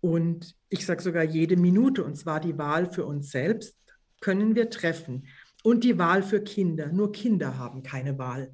und 0.00 0.56
ich 0.68 0.84
sage 0.84 1.00
sogar 1.00 1.22
jede 1.22 1.56
Minute, 1.56 2.04
und 2.04 2.16
zwar 2.16 2.40
die 2.40 2.58
Wahl 2.58 2.90
für 2.90 3.06
uns 3.06 3.30
selbst 3.30 3.78
können 4.20 4.56
wir 4.56 4.68
treffen. 4.68 5.26
Und 5.62 5.84
die 5.84 5.96
Wahl 5.96 6.24
für 6.24 6.42
Kinder. 6.42 6.92
Nur 6.92 7.12
Kinder 7.12 7.56
haben 7.56 7.84
keine 7.84 8.18
Wahl. 8.18 8.52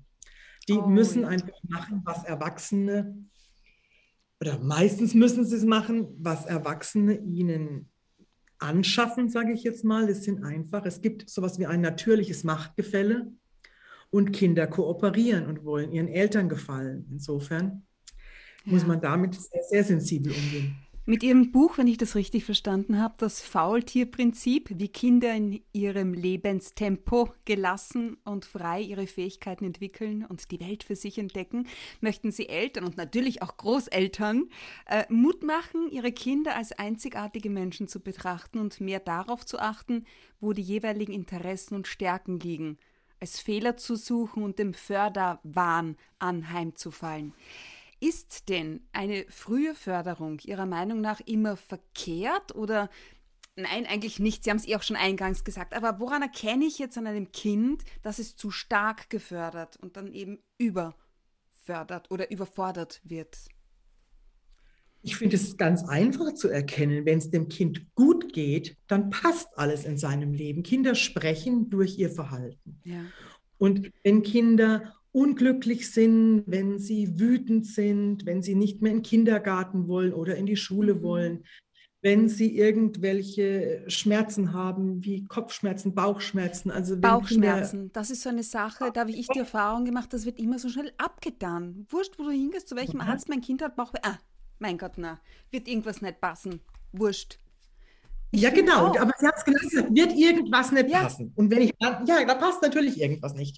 Die 0.68 0.74
oh, 0.74 0.86
müssen 0.86 1.24
einfach 1.24 1.62
machen, 1.62 2.02
was 2.04 2.24
Erwachsene, 2.24 3.16
oder 4.40 4.58
meistens 4.58 5.14
müssen 5.14 5.44
sie 5.44 5.56
es 5.56 5.64
machen, 5.64 6.06
was 6.18 6.46
Erwachsene 6.46 7.18
ihnen 7.18 7.90
anschaffen, 8.58 9.28
sage 9.28 9.52
ich 9.52 9.62
jetzt 9.62 9.84
mal. 9.84 10.06
Das 10.06 10.24
sind 10.24 10.42
einfach, 10.44 10.84
es 10.84 11.00
gibt 11.00 11.28
sowas 11.28 11.58
wie 11.58 11.66
ein 11.66 11.80
natürliches 11.80 12.44
Machtgefälle 12.44 13.32
und 14.10 14.32
Kinder 14.32 14.66
kooperieren 14.66 15.46
und 15.46 15.64
wollen 15.64 15.92
ihren 15.92 16.08
Eltern 16.08 16.48
gefallen. 16.48 17.06
Insofern 17.10 17.82
ja. 18.64 18.72
muss 18.72 18.86
man 18.86 19.00
damit 19.00 19.34
sehr, 19.34 19.62
sehr 19.70 19.84
sensibel 19.84 20.32
umgehen. 20.32 20.76
Mit 21.08 21.22
Ihrem 21.22 21.52
Buch, 21.52 21.78
wenn 21.78 21.86
ich 21.86 21.96
das 21.96 22.16
richtig 22.16 22.44
verstanden 22.44 23.00
habe, 23.00 23.14
das 23.16 23.40
Faultierprinzip, 23.40 24.68
wie 24.74 24.88
Kinder 24.88 25.34
in 25.34 25.62
ihrem 25.72 26.12
Lebenstempo 26.12 27.30
gelassen 27.46 28.18
und 28.24 28.44
frei 28.44 28.82
ihre 28.82 29.06
Fähigkeiten 29.06 29.64
entwickeln 29.64 30.26
und 30.26 30.50
die 30.50 30.60
Welt 30.60 30.84
für 30.84 30.96
sich 30.96 31.16
entdecken, 31.16 31.66
möchten 32.02 32.30
Sie 32.30 32.50
Eltern 32.50 32.84
und 32.84 32.98
natürlich 32.98 33.40
auch 33.40 33.56
Großeltern 33.56 34.50
äh, 34.84 35.06
Mut 35.08 35.42
machen, 35.42 35.88
ihre 35.90 36.12
Kinder 36.12 36.54
als 36.54 36.72
einzigartige 36.72 37.48
Menschen 37.48 37.88
zu 37.88 38.00
betrachten 38.00 38.58
und 38.58 38.78
mehr 38.78 39.00
darauf 39.00 39.46
zu 39.46 39.58
achten, 39.58 40.04
wo 40.40 40.52
die 40.52 40.60
jeweiligen 40.60 41.14
Interessen 41.14 41.74
und 41.74 41.86
Stärken 41.86 42.38
liegen, 42.38 42.76
als 43.18 43.40
Fehler 43.40 43.78
zu 43.78 43.96
suchen 43.96 44.42
und 44.42 44.58
dem 44.58 44.74
Förderwahn 44.74 45.96
anheimzufallen. 46.18 47.32
Ist 48.00 48.48
denn 48.48 48.86
eine 48.92 49.24
frühe 49.28 49.74
Förderung 49.74 50.38
Ihrer 50.44 50.66
Meinung 50.66 51.00
nach 51.00 51.20
immer 51.20 51.56
verkehrt 51.56 52.54
oder 52.54 52.88
Nein, 53.60 53.86
eigentlich 53.86 54.20
nicht. 54.20 54.44
Sie 54.44 54.50
haben 54.50 54.58
es 54.58 54.68
eh 54.68 54.76
auch 54.76 54.84
schon 54.84 54.94
eingangs 54.94 55.42
gesagt. 55.42 55.74
Aber 55.74 55.98
woran 55.98 56.22
erkenne 56.22 56.64
ich 56.64 56.78
jetzt 56.78 56.96
an 56.96 57.08
einem 57.08 57.32
Kind, 57.32 57.82
dass 58.02 58.20
es 58.20 58.36
zu 58.36 58.52
stark 58.52 59.10
gefördert 59.10 59.76
und 59.76 59.96
dann 59.96 60.12
eben 60.12 60.38
überfördert 60.58 62.08
oder 62.12 62.30
überfordert 62.30 63.00
wird? 63.02 63.36
Ich 65.02 65.16
finde 65.16 65.34
es 65.34 65.56
ganz 65.56 65.82
einfach 65.82 66.34
zu 66.34 66.48
erkennen, 66.48 67.04
wenn 67.04 67.18
es 67.18 67.30
dem 67.30 67.48
Kind 67.48 67.92
gut 67.96 68.32
geht, 68.32 68.76
dann 68.86 69.10
passt 69.10 69.48
alles 69.58 69.84
in 69.84 69.98
seinem 69.98 70.34
Leben. 70.34 70.62
Kinder 70.62 70.94
sprechen 70.94 71.68
durch 71.68 71.98
ihr 71.98 72.10
Verhalten. 72.10 72.80
Ja. 72.84 73.00
Und 73.58 73.90
wenn 74.04 74.22
Kinder 74.22 74.94
unglücklich 75.12 75.90
sind, 75.90 76.44
wenn 76.46 76.78
sie 76.78 77.18
wütend 77.18 77.66
sind, 77.66 78.26
wenn 78.26 78.42
sie 78.42 78.54
nicht 78.54 78.82
mehr 78.82 78.92
in 78.92 78.98
den 78.98 79.04
Kindergarten 79.04 79.88
wollen 79.88 80.12
oder 80.12 80.36
in 80.36 80.46
die 80.46 80.56
Schule 80.56 80.96
mhm. 80.96 81.02
wollen, 81.02 81.44
wenn 82.00 82.28
sie 82.28 82.56
irgendwelche 82.56 83.84
Schmerzen 83.88 84.52
haben, 84.52 85.04
wie 85.04 85.24
Kopfschmerzen, 85.24 85.94
Bauchschmerzen. 85.94 86.70
Also 86.70 86.96
Bauchschmerzen, 86.96 87.78
Kinder 87.78 87.92
das 87.92 88.10
ist 88.10 88.22
so 88.22 88.28
eine 88.28 88.44
Sache, 88.44 88.90
da 88.92 89.00
habe 89.00 89.10
ich 89.10 89.26
die 89.28 89.40
Erfahrung 89.40 89.84
gemacht, 89.84 90.12
das 90.12 90.24
wird 90.24 90.38
immer 90.38 90.58
so 90.58 90.68
schnell 90.68 90.92
abgetan. 90.96 91.86
Wurscht, 91.88 92.18
wo 92.18 92.24
du 92.24 92.30
hingehst, 92.30 92.68
zu 92.68 92.76
welchem 92.76 92.98
mhm. 92.98 93.08
Arzt 93.08 93.28
mein 93.28 93.40
Kind 93.40 93.62
hat 93.62 93.74
Bauchweh. 93.74 93.98
Ah, 94.02 94.18
mein 94.58 94.78
Gott, 94.78 94.92
na, 94.96 95.20
wird 95.50 95.66
irgendwas 95.66 96.00
nicht 96.00 96.20
passen. 96.20 96.60
Wurscht. 96.92 97.38
Ich 98.30 98.42
ja, 98.42 98.50
genau, 98.50 98.88
auch. 98.88 99.00
aber 99.00 99.12
Sie 99.18 99.26
haben 99.26 99.36
es 99.36 99.44
gesagt, 99.44 99.94
wird 99.94 100.12
irgendwas 100.12 100.70
nicht 100.70 100.90
ja. 100.90 101.02
passen. 101.02 101.32
Und 101.34 101.50
wenn 101.50 101.62
ich, 101.62 101.74
ja, 101.80 102.04
da 102.04 102.34
passt 102.34 102.60
natürlich 102.60 103.00
irgendwas 103.00 103.34
nicht. 103.34 103.56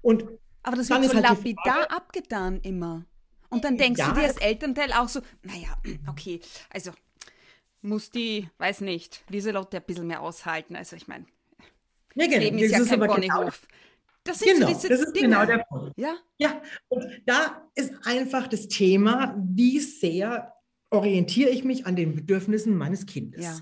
Und 0.00 0.24
aber 0.66 0.76
das 0.76 0.90
wird 0.90 1.04
so 1.04 1.14
halt 1.14 1.22
lapidar 1.22 1.90
abgetan 1.90 2.60
immer. 2.62 3.04
Und 3.48 3.64
dann 3.64 3.78
denkst 3.78 4.00
ja, 4.00 4.08
du 4.08 4.14
dir 4.14 4.26
als 4.26 4.38
Elternteil 4.38 4.92
auch 4.92 5.08
so, 5.08 5.20
naja, 5.42 5.68
okay, 6.08 6.40
also 6.70 6.90
muss 7.82 8.10
die, 8.10 8.48
weiß 8.58 8.80
nicht, 8.80 9.22
Lieselotte 9.28 9.76
ein 9.76 9.84
bisschen 9.84 10.08
mehr 10.08 10.20
aushalten. 10.20 10.74
Also 10.74 10.96
ich 10.96 11.06
meine, 11.06 11.24
ja, 12.14 12.26
genau. 12.26 12.34
das 12.34 12.44
Leben 12.44 12.58
ist 12.58 12.72
das 12.72 12.78
ja 12.78 12.84
ist 12.84 13.00
kein 13.00 13.08
Ponyhof. 13.08 13.66
Genau. 13.68 13.76
Das 14.24 14.38
sind 14.40 14.54
genau, 14.54 14.66
so 14.66 14.74
diese 14.74 14.88
das 14.88 15.00
ist 15.02 15.12
Dinge. 15.12 15.28
genau 15.28 15.46
der 15.46 15.58
Punkt. 15.58 15.92
Ja? 15.96 16.16
ja, 16.38 16.60
und 16.88 17.06
da 17.26 17.62
ist 17.76 17.94
einfach 18.04 18.48
das 18.48 18.66
Thema, 18.66 19.36
wie 19.38 19.78
sehr 19.78 20.52
orientiere 20.90 21.50
ich 21.50 21.62
mich 21.62 21.86
an 21.86 21.94
den 21.94 22.16
Bedürfnissen 22.16 22.76
meines 22.76 23.06
Kindes. 23.06 23.44
Ja. 23.44 23.58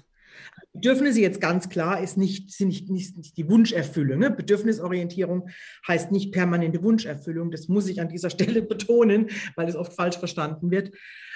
Bedürfnisse 0.73 1.21
jetzt 1.21 1.41
ganz 1.41 1.69
klar 1.69 2.01
ist 2.01 2.17
nicht, 2.17 2.51
sind 2.51 2.69
nicht, 2.69 3.17
nicht, 3.17 3.37
die 3.37 3.49
Wunscherfüllung. 3.49 4.19
Ne? 4.19 4.31
Bedürfnisorientierung 4.31 5.49
heißt 5.87 6.11
nicht 6.11 6.33
permanente 6.33 6.83
Wunscherfüllung. 6.83 7.51
Das 7.51 7.69
muss 7.69 7.89
ich 7.89 8.01
an 8.01 8.09
dieser 8.09 8.31
Stelle 8.35 8.63
betonen, 8.63 9.31
weil 9.55 9.69
es 9.69 9.77
oft 9.77 9.93
falsch 9.93 10.19
verstanden 10.19 10.71
wird. 10.71 10.93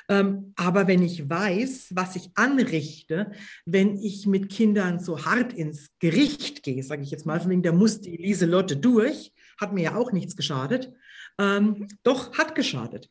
Ähm, 0.08 0.54
aber 0.56 0.88
wenn 0.88 1.02
ich 1.02 1.28
weiß, 1.28 1.90
was 1.94 2.16
ich 2.16 2.30
anrichte, 2.34 3.30
wenn 3.66 3.96
ich 3.96 4.26
mit 4.26 4.50
Kindern 4.50 4.98
so 4.98 5.24
hart 5.24 5.52
ins 5.52 5.90
Gericht 5.98 6.62
gehe, 6.62 6.82
sage 6.82 7.02
ich 7.02 7.10
jetzt 7.10 7.26
mal, 7.26 7.40
von 7.40 7.50
wegen, 7.50 7.62
da 7.62 7.72
muss 7.72 8.00
die 8.00 8.16
Lieselotte 8.16 8.76
durch, 8.76 9.32
hat 9.60 9.72
mir 9.72 9.84
ja 9.84 9.96
auch 9.96 10.12
nichts 10.12 10.34
geschadet. 10.34 10.92
Ähm, 11.38 11.86
doch, 12.02 12.36
hat 12.38 12.54
geschadet. 12.54 13.10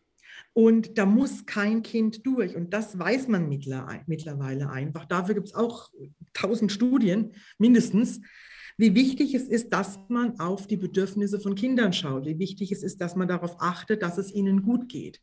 Und 0.57 0.97
da 0.97 1.05
muss 1.05 1.45
kein 1.45 1.83
Kind 1.83 2.25
durch. 2.25 2.55
Und 2.55 2.73
das 2.73 2.97
weiß 2.97 3.27
man 3.27 3.47
mittlerweile 3.47 4.71
einfach. 4.71 5.05
Dafür 5.05 5.35
gibt 5.35 5.49
es 5.49 5.53
auch 5.53 5.91
tausend 6.33 6.71
Studien 6.71 7.33
mindestens, 7.59 8.21
wie 8.75 8.95
wichtig 8.95 9.35
es 9.35 9.43
ist, 9.43 9.71
dass 9.71 9.99
man 10.07 10.39
auf 10.39 10.65
die 10.65 10.77
Bedürfnisse 10.77 11.39
von 11.39 11.53
Kindern 11.53 11.93
schaut, 11.93 12.25
wie 12.25 12.39
wichtig 12.39 12.71
es 12.71 12.81
ist, 12.81 13.01
dass 13.01 13.15
man 13.15 13.27
darauf 13.27 13.61
achtet, 13.61 14.01
dass 14.01 14.17
es 14.17 14.33
ihnen 14.33 14.63
gut 14.63 14.89
geht. 14.89 15.21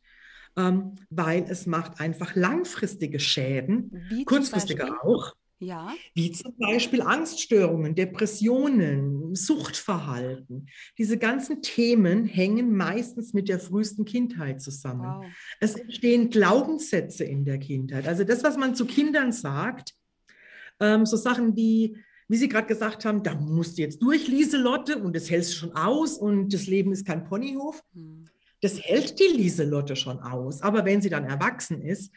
Ähm, 0.56 0.94
weil 1.10 1.44
es 1.48 1.66
macht 1.66 1.98
einfach 1.98 2.36
langfristige 2.36 3.18
Schäden, 3.18 4.24
kurzfristige 4.26 5.02
auch. 5.02 5.34
Ja. 5.64 5.94
Wie 6.14 6.30
zum 6.32 6.56
Beispiel 6.58 7.02
Angststörungen, 7.02 7.94
Depressionen, 7.94 9.34
Suchtverhalten. 9.34 10.66
Diese 10.98 11.18
ganzen 11.18 11.62
Themen 11.62 12.26
hängen 12.26 12.76
meistens 12.76 13.32
mit 13.32 13.48
der 13.48 13.58
frühesten 13.58 14.04
Kindheit 14.04 14.60
zusammen. 14.60 15.22
Wow. 15.22 15.26
Es 15.60 15.74
entstehen 15.74 16.30
Glaubenssätze 16.30 17.24
in 17.24 17.44
der 17.44 17.58
Kindheit. 17.58 18.06
Also 18.06 18.24
das, 18.24 18.42
was 18.44 18.56
man 18.56 18.74
zu 18.74 18.86
Kindern 18.86 19.32
sagt, 19.32 19.94
Ähm, 20.80 21.06
so 21.06 21.16
Sachen 21.16 21.54
wie, 21.54 21.96
wie 22.26 22.36
Sie 22.36 22.48
gerade 22.48 22.66
gesagt 22.66 23.04
haben, 23.04 23.22
da 23.22 23.36
musst 23.36 23.78
du 23.78 23.82
jetzt 23.82 24.02
durch, 24.02 24.26
Lieselotte, 24.26 24.98
und 24.98 25.14
das 25.14 25.30
hältst 25.30 25.52
du 25.52 25.56
schon 25.56 25.76
aus 25.76 26.18
und 26.18 26.52
das 26.52 26.66
Leben 26.66 26.92
ist 26.92 27.06
kein 27.06 27.24
Ponyhof. 27.24 27.80
Hm. 27.94 28.24
Das 28.60 28.80
hält 28.80 29.20
die 29.20 29.36
Lieselotte 29.36 29.94
schon 29.94 30.18
aus. 30.18 30.62
Aber 30.62 30.84
wenn 30.84 31.00
sie 31.00 31.10
dann 31.10 31.26
erwachsen 31.26 31.80
ist, 31.80 32.12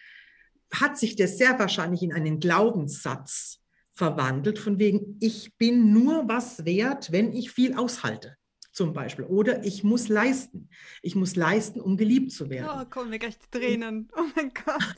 hat 0.74 0.98
sich 0.98 1.16
das 1.16 1.38
sehr 1.38 1.58
wahrscheinlich 1.60 2.04
in 2.04 2.14
einen 2.14 2.40
Glaubenssatz 2.40 3.60
verwandelt, 3.94 4.60
von 4.60 4.80
wegen, 4.80 5.18
ich 5.20 5.56
bin 5.58 5.92
nur 5.92 6.28
was 6.28 6.66
wert, 6.66 7.12
wenn 7.12 7.34
ich 7.34 7.52
viel 7.52 7.76
aushalte, 7.76 8.38
zum 8.72 8.94
Beispiel. 8.94 9.26
Oder 9.26 9.66
ich 9.66 9.84
muss 9.84 10.08
leisten. 10.08 10.70
Ich 11.02 11.16
muss 11.16 11.36
leisten, 11.36 11.82
um 11.82 11.98
geliebt 11.98 12.32
zu 12.32 12.50
werden. 12.50 12.70
Oh, 12.82 12.90
kommen 12.90 13.10
mir 13.10 13.20
gleich 13.20 13.38
die 13.40 13.60
Tränen. 13.60 14.10
Oh 14.16 14.26
mein 14.36 14.52
Gott. 14.54 14.98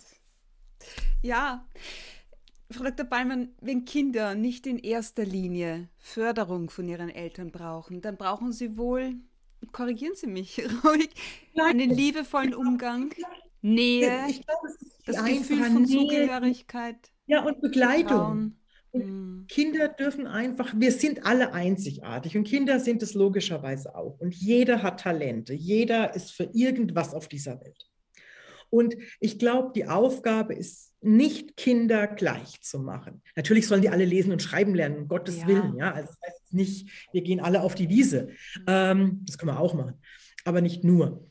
Ja, 1.22 1.66
Frau 2.72 2.84
Dr. 2.84 3.06
Ballmann, 3.06 3.50
wenn 3.62 3.86
Kinder 3.86 4.36
nicht 4.36 4.68
in 4.68 4.78
erster 4.78 5.26
Linie 5.26 5.90
Förderung 5.98 6.70
von 6.70 6.88
ihren 6.88 7.10
Eltern 7.10 7.52
brauchen, 7.52 8.02
dann 8.02 8.16
brauchen 8.16 8.52
sie 8.52 8.78
wohl, 8.78 9.16
korrigieren 9.72 10.16
Sie 10.16 10.28
mich 10.28 10.60
ruhig, 10.84 11.10
einen 11.58 11.90
liebevollen 11.90 12.54
Umgang, 12.54 13.12
Nähe, 13.62 14.28
glaub, 14.46 14.60
das 15.06 15.24
Gefühl 15.24 15.64
von 15.66 15.84
Nähe. 15.84 15.98
Zugehörigkeit. 15.98 17.12
Ja, 17.28 17.44
und 17.44 17.62
Begleitung. 17.62 18.56
Und 18.92 19.04
hm. 19.04 19.46
Kinder 19.48 19.88
dürfen 19.88 20.26
einfach, 20.26 20.74
wir 20.76 20.92
sind 20.92 21.26
alle 21.26 21.54
einzigartig 21.54 22.36
und 22.36 22.46
Kinder 22.46 22.80
sind 22.80 23.04
es 23.04 23.14
logischerweise 23.14 23.96
auch. 23.96 24.20
Und 24.20 24.34
jeder 24.34 24.82
hat 24.82 25.02
Talente, 25.02 25.54
jeder 25.54 26.16
ist 26.16 26.32
für 26.32 26.50
irgendwas 26.54 27.14
auf 27.14 27.28
dieser 27.28 27.60
Welt. 27.62 27.90
Und 28.72 28.96
ich 29.20 29.40
glaube, 29.40 29.72
die 29.76 29.86
Aufgabe 29.86 30.54
ist 30.54 30.94
nicht 31.02 31.58
Kinder 31.58 32.08
gleich 32.08 32.62
zu 32.62 32.80
machen. 32.80 33.22
Natürlich 33.36 33.68
sollen 33.68 33.82
die 33.82 33.90
alle 33.90 34.06
lesen 34.06 34.32
und 34.32 34.42
schreiben 34.42 34.76
lernen, 34.76 34.98
um 34.98 35.08
Gottes 35.08 35.42
ja. 35.42 35.48
Willen. 35.48 35.76
Ja, 35.78 35.92
also 35.94 36.10
das 36.10 36.20
heißt 36.28 36.54
nicht, 36.54 36.90
wir 37.12 37.22
gehen 37.22 37.40
alle 37.40 37.62
auf 37.62 37.74
die 37.74 37.90
Wiese. 37.90 38.30
Mhm. 38.58 38.66
Ähm, 38.68 39.22
das 39.26 39.38
können 39.38 39.52
wir 39.52 39.60
auch 39.60 39.74
machen, 39.74 39.96
aber 40.46 40.62
nicht 40.62 40.84
nur. 40.84 41.30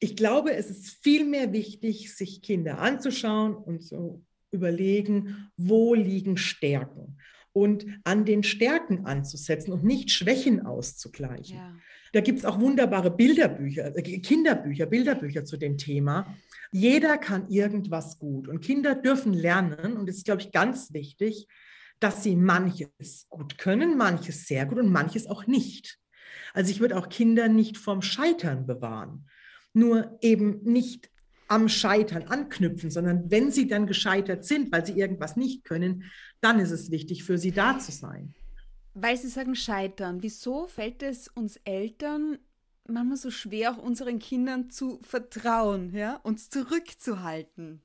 Ich 0.00 0.16
glaube, 0.16 0.52
es 0.52 0.70
ist 0.70 1.02
vielmehr 1.02 1.52
wichtig, 1.52 2.14
sich 2.14 2.42
Kinder 2.42 2.78
anzuschauen 2.78 3.54
und 3.54 3.82
zu 3.82 4.24
überlegen, 4.50 5.50
wo 5.56 5.94
liegen 5.94 6.36
Stärken 6.36 7.18
und 7.52 7.86
an 8.04 8.24
den 8.24 8.42
Stärken 8.42 9.06
anzusetzen 9.06 9.72
und 9.72 9.84
nicht 9.84 10.10
Schwächen 10.10 10.64
auszugleichen. 10.64 11.56
Ja. 11.56 11.76
Da 12.12 12.20
gibt 12.20 12.38
es 12.38 12.44
auch 12.44 12.60
wunderbare 12.60 13.10
Bilderbücher, 13.10 13.96
äh, 13.96 14.02
Kinderbücher, 14.20 14.86
Bilderbücher 14.86 15.44
zu 15.44 15.56
dem 15.56 15.76
Thema. 15.76 16.34
Jeder 16.70 17.18
kann 17.18 17.48
irgendwas 17.48 18.18
gut 18.18 18.48
und 18.48 18.60
Kinder 18.60 18.94
dürfen 18.94 19.32
lernen 19.32 19.96
und 19.96 20.08
es 20.08 20.18
ist, 20.18 20.24
glaube 20.24 20.42
ich, 20.42 20.52
ganz 20.52 20.92
wichtig, 20.92 21.48
dass 22.00 22.22
sie 22.22 22.36
manches 22.36 23.26
gut 23.28 23.58
können, 23.58 23.96
manches 23.96 24.46
sehr 24.46 24.66
gut 24.66 24.78
und 24.78 24.90
manches 24.90 25.26
auch 25.26 25.46
nicht. 25.46 25.98
Also 26.54 26.70
ich 26.70 26.80
würde 26.80 26.96
auch 26.96 27.08
Kinder 27.08 27.48
nicht 27.48 27.76
vom 27.76 28.02
Scheitern 28.02 28.66
bewahren, 28.66 29.26
nur 29.74 30.18
eben 30.20 30.62
nicht 30.64 31.10
am 31.48 31.68
Scheitern 31.68 32.24
anknüpfen, 32.24 32.90
sondern 32.90 33.30
wenn 33.30 33.50
sie 33.50 33.66
dann 33.66 33.86
gescheitert 33.86 34.44
sind, 34.44 34.70
weil 34.70 34.84
sie 34.84 34.98
irgendwas 34.98 35.36
nicht 35.36 35.64
können, 35.64 36.04
dann 36.40 36.60
ist 36.60 36.70
es 36.70 36.90
wichtig, 36.90 37.24
für 37.24 37.38
sie 37.38 37.52
da 37.52 37.78
zu 37.78 37.90
sein. 37.90 38.34
Weil 38.94 39.16
Sie 39.16 39.28
sagen 39.28 39.54
Scheitern, 39.54 40.22
wieso 40.22 40.66
fällt 40.66 41.02
es 41.02 41.28
uns 41.28 41.56
Eltern 41.64 42.38
manchmal 42.86 43.16
so 43.16 43.30
schwer, 43.30 43.72
auch 43.72 43.78
unseren 43.78 44.18
Kindern 44.18 44.70
zu 44.70 44.98
vertrauen, 45.02 45.94
ja, 45.94 46.16
uns 46.16 46.50
zurückzuhalten? 46.50 47.82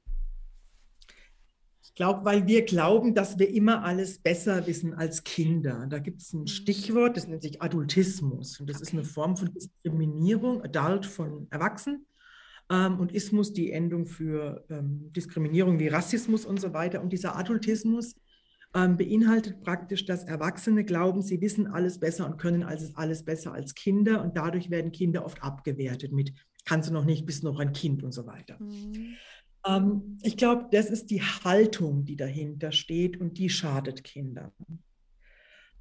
Glaube, 1.95 2.25
weil 2.25 2.47
wir 2.47 2.65
glauben, 2.65 3.13
dass 3.13 3.38
wir 3.38 3.50
immer 3.50 3.83
alles 3.83 4.17
besser 4.17 4.65
wissen 4.65 4.95
als 4.95 5.23
Kinder. 5.23 5.85
Da 5.89 6.00
gibt 6.00 6.21
es 6.21 6.33
ein 6.33 6.41
mhm. 6.41 6.47
Stichwort, 6.47 7.17
das 7.17 7.27
nennt 7.27 7.43
sich 7.43 7.62
Adultismus. 7.62 8.59
Und 8.59 8.69
das 8.69 8.77
okay. 8.77 8.88
ist 8.88 8.93
eine 8.93 9.03
Form 9.03 9.38
von 9.38 9.53
Diskriminierung, 9.53 10.63
Adult 10.63 11.06
von 11.06 11.47
Erwachsenen. 11.51 12.08
Ähm, 12.71 12.99
und 12.99 13.12
Ismus 13.12 13.53
die 13.53 13.71
Endung 13.71 14.08
für 14.08 14.65
ähm, 14.69 15.12
Diskriminierung 15.13 15.79
wie 15.79 15.88
Rassismus 15.89 16.45
und 16.45 16.60
so 16.60 16.73
weiter. 16.73 17.01
Und 17.01 17.13
dieser 17.13 17.38
Adultismus 17.38 18.15
ähm, 18.73 18.97
beinhaltet 18.97 19.62
praktisch, 19.62 20.06
dass 20.06 20.23
Erwachsene 20.23 20.84
glauben, 20.84 21.21
sie 21.21 21.41
wissen 21.41 21.67
alles 21.67 21.99
besser 21.99 22.25
und 22.25 22.38
können 22.38 22.63
alles, 22.63 22.95
alles 22.95 23.23
besser 23.23 23.53
als 23.53 23.75
Kinder. 23.75 24.23
Und 24.23 24.36
dadurch 24.36 24.71
werden 24.71 24.91
Kinder 24.91 25.25
oft 25.25 25.43
abgewertet 25.43 26.12
mit, 26.12 26.34
kannst 26.65 26.89
du 26.89 26.93
noch 26.93 27.06
nicht, 27.06 27.27
bist 27.27 27.43
noch 27.43 27.60
ein 27.60 27.73
Kind 27.73 28.03
und 28.03 28.13
so 28.13 28.25
weiter. 28.25 28.58
Mhm. 28.60 29.15
Ähm, 29.65 30.17
ich 30.21 30.38
glaube, 30.38 30.67
das 30.71 30.89
ist 30.89 31.10
die 31.10 31.21
Haltung, 31.21 32.06
die 32.06 32.15
dahinter 32.15 32.71
steht 32.71 33.19
und 33.19 33.38
die 33.38 33.49
schadet 33.49 34.04
Kindern. 34.04 34.52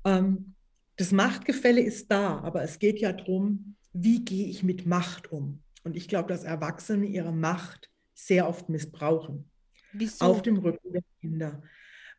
Ähm, 0.05 0.55
das 0.97 1.13
Machtgefälle 1.13 1.81
ist 1.81 2.11
da, 2.11 2.39
aber 2.41 2.63
es 2.63 2.79
geht 2.79 3.01
ja 3.01 3.13
darum, 3.13 3.77
wie 3.93 4.25
gehe 4.25 4.49
ich 4.49 4.63
mit 4.63 4.87
Macht 4.87 5.33
um? 5.33 5.63
Und 5.85 5.97
ich 5.97 6.09
glaube, 6.09 6.29
dass 6.29 6.45
Erwachsene 6.45 7.07
ihre 7.07 7.33
Macht 7.33 7.91
sehr 8.15 8.49
oft 8.49 8.69
missbrauchen. 8.69 9.51
Wieso? 9.93 10.25
Auf 10.25 10.43
dem 10.43 10.59
Rücken 10.59 10.93
der 10.93 11.03
Kinder 11.21 11.63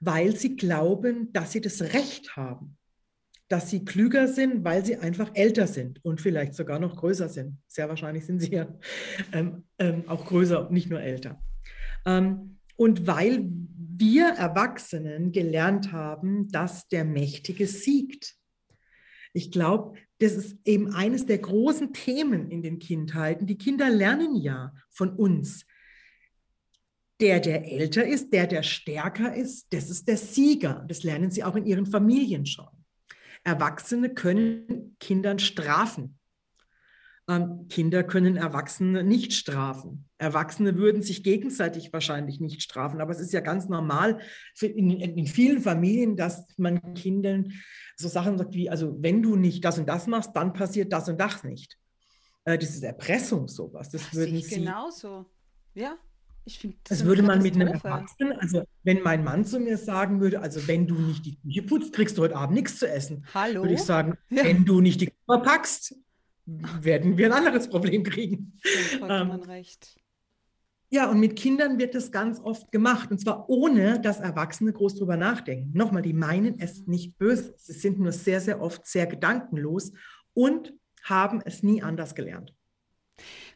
weil 0.06 0.36
sie 0.36 0.56
glauben, 0.56 1.32
dass 1.34 1.52
sie 1.52 1.62
das 1.62 1.82
Recht 1.82 2.36
haben, 2.36 2.78
dass 3.47 3.69
sie 3.69 3.86
klüger 3.86 4.28
sind, 4.28 4.63
weil 4.63 4.84
sie 4.84 4.97
einfach 4.97 5.32
älter 5.34 5.67
sind 5.67 6.04
und 6.04 6.19
vielleicht 6.19 6.56
sogar 6.56 6.80
noch 6.80 6.97
größer 6.97 7.30
sind. 7.30 7.58
Sehr 7.67 7.88
wahrscheinlich 7.88 8.26
sind 8.26 8.41
sie 8.41 8.52
ja 8.52 8.67
ähm, 9.32 9.63
ähm, 9.80 10.04
auch 10.08 10.26
größer, 10.26 10.69
nicht 10.71 10.89
nur 10.89 11.02
älter. 11.02 11.41
Ähm, 12.06 12.60
und 12.76 13.08
weil 13.08 13.49
wir 13.95 14.30
Erwachsenen 14.30 15.32
gelernt 15.32 15.91
haben, 15.91 16.49
dass 16.49 16.88
der 16.88 17.06
Mächtige 17.06 17.67
siegt. 17.67 18.36
Ich 19.34 19.52
glaube, 19.52 19.97
das 20.19 20.34
ist 20.34 20.58
eben 20.65 20.93
eines 20.93 21.26
der 21.26 21.38
großen 21.38 21.93
Themen 21.93 22.49
in 22.49 22.62
den 22.62 22.80
Kindheiten. 22.80 23.47
Die 23.47 23.58
Kinder 23.58 23.89
lernen 23.89 24.36
ja 24.36 24.73
von 24.89 25.12
uns, 25.12 25.65
der, 27.19 27.39
der 27.39 27.71
älter 27.71 28.06
ist, 28.06 28.34
der, 28.34 28.47
der 28.47 28.63
stärker 28.63 29.34
ist, 29.34 29.67
das 29.71 29.89
ist 29.89 30.08
der 30.08 30.17
Sieger. 30.17 30.86
Das 30.88 31.04
lernen 31.04 31.32
sie 31.32 31.43
auch 31.43 31.56
in 31.56 31.65
ihren 31.65 31.86
Familien 31.86 32.45
schon. 32.45 32.67
Erwachsene 33.43 34.13
können 34.13 34.95
Kindern 34.99 35.39
strafen. 35.39 36.19
Ähm, 37.29 37.67
Kinder 37.69 38.03
können 38.03 38.36
Erwachsene 38.36 39.03
nicht 39.03 39.33
strafen. 39.33 40.09
Erwachsene 40.17 40.77
würden 40.77 41.01
sich 41.01 41.23
gegenseitig 41.23 41.93
wahrscheinlich 41.93 42.41
nicht 42.41 42.62
strafen, 42.62 42.99
aber 42.99 43.12
es 43.12 43.21
ist 43.21 43.31
ja 43.31 43.39
ganz 43.39 43.69
normal 43.69 44.19
in, 44.59 44.89
in, 44.89 45.27
vielen 45.27 45.62
Familien, 45.62 46.17
dass 46.17 46.45
man 46.57 46.93
Kindern 46.95 47.53
so 47.95 48.09
Sachen 48.09 48.38
sagt 48.38 48.53
wie, 48.53 48.69
also 48.69 48.97
wenn 49.01 49.21
du 49.21 49.38
nicht 49.38 49.63
das 49.63 49.79
und 49.79 49.88
das 49.88 50.07
machst, 50.07 50.36
dann 50.36 50.51
passiert 50.51 50.91
das 50.91 51.07
und 51.07 51.17
das 51.17 51.45
nicht. 51.45 51.77
Äh, 52.43 52.57
das 52.57 52.71
ist 52.71 52.83
Erpressung, 52.83 53.47
sowas. 53.47 53.89
Das, 53.89 54.03
das 54.03 54.13
würden 54.13 54.41
sie 54.41 54.55
genauso. 54.55 55.25
Ja. 55.73 55.97
Ich 56.45 56.59
finde 56.59 56.77
das. 56.83 56.99
Das 56.99 57.07
würde 57.07 57.23
man 57.23 57.41
mit 57.41 57.55
einem 57.55 57.69
Erwachsenen, 57.69 58.33
also 58.33 58.63
wenn 58.83 59.01
mein 59.01 59.23
Mann 59.23 59.45
zu 59.45 59.59
mir 59.59 59.77
sagen 59.77 60.19
würde, 60.19 60.41
also 60.41 60.67
wenn 60.67 60.88
du 60.88 60.95
nicht 60.95 61.25
die 61.25 61.38
Küche 61.38 61.63
putzt, 61.63 61.93
kriegst 61.93 62.17
du 62.17 62.23
heute 62.23 62.36
Abend 62.36 62.55
nichts 62.55 62.79
zu 62.79 62.89
essen. 62.89 63.25
Hallo? 63.33 63.62
Würde 63.62 63.75
ich 63.75 63.83
sagen, 63.83 64.17
ja. 64.29 64.43
wenn 64.43 64.65
du 64.65 64.81
nicht 64.81 64.99
die 64.99 65.05
Küche 65.05 65.41
packst, 65.41 65.95
werden 66.45 67.17
wir 67.17 67.27
ein 67.27 67.45
anderes 67.45 67.69
Problem 67.69 68.03
kriegen. 68.03 68.60
Ja, 68.99 69.21
ähm, 69.21 69.32
recht. 69.32 69.95
Ja, 70.89 71.10
und 71.10 71.19
mit 71.19 71.36
Kindern 71.36 71.79
wird 71.79 71.95
das 71.95 72.12
ganz 72.12 72.39
oft 72.39 72.71
gemacht. 72.71 73.10
Und 73.10 73.19
zwar 73.19 73.49
ohne, 73.49 73.99
dass 73.99 74.19
Erwachsene 74.19 74.73
groß 74.73 74.95
drüber 74.95 75.17
nachdenken. 75.17 75.75
Nochmal, 75.75 76.03
die 76.03 76.13
meinen 76.13 76.60
es 76.60 76.86
nicht 76.86 77.17
böse. 77.17 77.56
Sie 77.58 77.73
sind 77.73 77.97
nur 77.97 78.12
sehr, 78.12 78.39
sehr 78.39 78.62
oft 78.62 78.86
sehr 78.86 79.08
gedankenlos 79.08 79.91
und 80.34 80.73
haben 81.03 81.41
es 81.43 81.63
nie 81.63 81.82
anders 81.82 82.13
gelernt. 82.13 82.53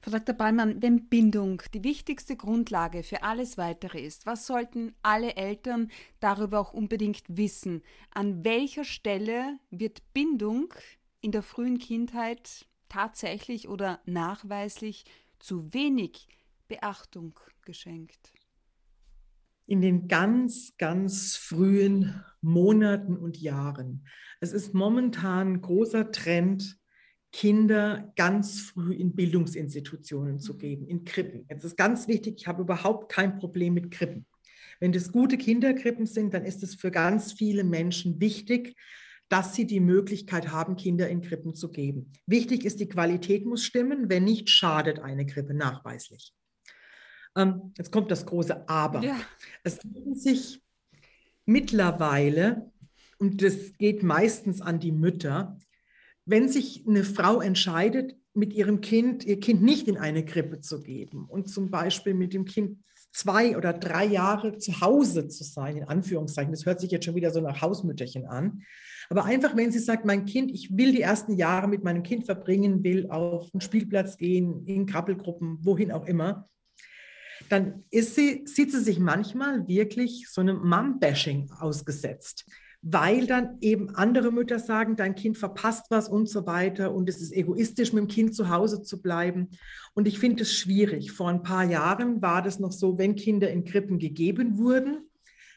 Frau 0.02 0.12
Dr. 0.12 0.36
Ballmann, 0.36 0.82
wenn 0.82 1.10
Bindung 1.10 1.62
die 1.74 1.84
wichtigste 1.84 2.36
Grundlage 2.36 3.04
für 3.04 3.24
alles 3.24 3.58
Weitere 3.58 4.00
ist, 4.00 4.26
was 4.26 4.48
sollten 4.48 4.96
alle 5.02 5.36
Eltern 5.36 5.92
darüber 6.20 6.60
auch 6.60 6.74
unbedingt 6.74 7.24
wissen? 7.28 7.84
An 8.12 8.44
welcher 8.44 8.84
Stelle 8.84 9.60
wird 9.70 10.02
Bindung 10.14 10.74
in 11.22 11.32
der 11.32 11.44
frühen 11.44 11.80
Kindheit 11.80 12.66
tatsächlich 12.90 13.68
oder 13.68 14.00
nachweislich 14.06 15.06
zu 15.40 15.74
wenig 15.74 16.28
Beachtung 16.68 17.40
geschenkt? 17.66 18.34
In 19.66 19.82
den 19.82 20.08
ganz, 20.08 20.74
ganz 20.78 21.36
frühen 21.36 22.24
Monaten 22.42 23.18
und 23.18 23.38
Jahren. 23.38 24.08
Es 24.40 24.54
ist 24.54 24.74
momentan 24.74 25.54
ein 25.54 25.62
großer 25.62 26.12
Trend, 26.12 26.80
Kinder 27.34 28.14
ganz 28.16 28.62
früh 28.62 28.94
in 28.94 29.16
Bildungsinstitutionen 29.16 30.40
zu 30.40 30.58
geben, 30.58 30.88
in 30.88 31.04
Krippen. 31.04 31.46
Jetzt 31.50 31.66
ist 31.66 31.76
ganz 31.76 32.08
wichtig, 32.08 32.36
ich 32.38 32.48
habe 32.48 32.62
überhaupt 32.62 33.12
kein 33.12 33.38
Problem 33.38 33.74
mit 33.74 33.92
Krippen. 33.92 34.26
Wenn 34.80 34.92
das 34.92 35.12
gute 35.12 35.38
Kinderkrippen 35.38 36.06
sind, 36.06 36.34
dann 36.34 36.46
ist 36.46 36.64
es 36.64 36.76
für 36.76 36.92
ganz 36.92 37.34
viele 37.34 37.64
Menschen 37.64 38.22
wichtig, 38.22 38.76
dass 39.30 39.54
sie 39.56 39.66
die 39.66 39.80
Möglichkeit 39.80 40.52
haben, 40.52 40.76
Kinder 40.76 41.10
in 41.10 41.22
Krippen 41.22 41.54
zu 41.54 41.70
geben. 41.70 42.14
Wichtig 42.26 42.66
ist, 42.66 42.80
die 42.80 42.88
Qualität 42.88 43.46
muss 43.46 43.64
stimmen. 43.64 44.10
Wenn 44.10 44.24
nicht, 44.24 44.50
schadet 44.50 45.00
eine 45.00 45.26
Krippe 45.26 45.54
nachweislich. 45.54 46.34
Ähm, 47.36 47.74
jetzt 47.78 47.92
kommt 47.92 48.10
das 48.10 48.26
große 48.26 48.68
Aber. 48.70 49.04
Ja. 49.04 49.20
Es 49.64 49.80
finden 49.80 50.16
sich 50.16 50.62
mittlerweile, 51.46 52.72
und 53.20 53.42
das 53.42 53.78
geht 53.78 54.04
meistens 54.04 54.62
an 54.62 54.80
die 54.80 54.92
Mütter, 54.92 55.58
wenn 56.26 56.50
sich 56.50 56.86
eine 56.88 57.04
Frau 57.04 57.42
entscheidet, 57.42 58.16
mit 58.34 58.54
ihrem 58.54 58.82
Kind, 58.82 59.26
ihr 59.26 59.40
Kind 59.40 59.64
nicht 59.64 59.88
in 59.88 59.98
eine 59.98 60.24
Krippe 60.24 60.62
zu 60.62 60.84
geben 60.84 61.26
und 61.28 61.50
zum 61.50 61.72
Beispiel 61.72 62.14
mit 62.14 62.34
dem 62.34 62.46
Kind 62.46 62.84
zwei 63.12 63.58
oder 63.58 63.74
drei 63.74 64.06
Jahre 64.06 64.60
zu 64.60 64.80
Hause 64.80 65.28
zu 65.28 65.44
sein, 65.44 65.78
in 65.78 65.84
Anführungszeichen, 65.86 66.52
das 66.52 66.66
hört 66.66 66.80
sich 66.80 66.92
jetzt 66.92 67.06
schon 67.06 67.16
wieder 67.16 67.32
so 67.32 67.42
nach 67.42 67.62
Hausmütterchen 67.62 68.26
an, 68.28 68.62
aber 69.10 69.26
einfach, 69.26 69.56
wenn 69.56 69.72
sie 69.72 69.80
sagt, 69.80 70.06
mein 70.06 70.26
Kind, 70.26 70.52
ich 70.52 70.76
will 70.76 70.92
die 70.92 71.02
ersten 71.02 71.34
Jahre 71.34 71.68
mit 71.68 71.84
meinem 71.84 72.04
Kind 72.04 72.26
verbringen, 72.26 72.84
will 72.84 73.10
auf 73.10 73.50
den 73.52 73.62
Spielplatz 73.62 74.18
gehen, 74.18 74.66
in 74.66 74.86
Krabbelgruppen, 74.86 75.60
wohin 75.62 75.92
auch 75.92 76.06
immer, 76.06 76.48
dann 77.50 77.84
ist 77.92 78.16
sie, 78.16 78.44
sieht 78.46 78.72
sie 78.72 78.82
sich 78.82 79.00
manchmal 79.00 79.68
wirklich 79.68 80.28
so 80.30 80.42
einem 80.42 80.68
Mom-Bashing 80.68 81.52
ausgesetzt 81.60 82.46
weil 82.82 83.28
dann 83.28 83.58
eben 83.62 83.96
andere 83.96 84.32
Mütter 84.32 84.60
sagen, 84.60 84.96
dein 84.96 85.16
Kind 85.16 85.38
verpasst 85.38 85.88
was 85.90 86.08
und 86.08 86.30
so 86.30 86.46
weiter 86.46 86.94
und 86.94 87.10
es 87.10 87.22
ist 87.22 87.34
egoistisch, 87.34 87.92
mit 87.92 88.04
dem 88.04 88.08
Kind 88.08 88.36
zu 88.36 88.50
Hause 88.50 88.84
zu 88.84 89.02
bleiben. 89.02 89.50
Und 89.94 90.08
ich 90.08 90.20
finde 90.20 90.44
es 90.44 90.54
schwierig. 90.54 91.12
Vor 91.12 91.30
ein 91.30 91.44
paar 91.44 91.64
Jahren 91.64 92.22
war 92.22 92.42
das 92.42 92.60
noch 92.60 92.72
so, 92.72 92.98
wenn 92.98 93.16
Kinder 93.16 93.50
in 93.50 93.66
Krippen 93.66 94.00
gegeben 94.00 94.58
wurden, 94.58 95.10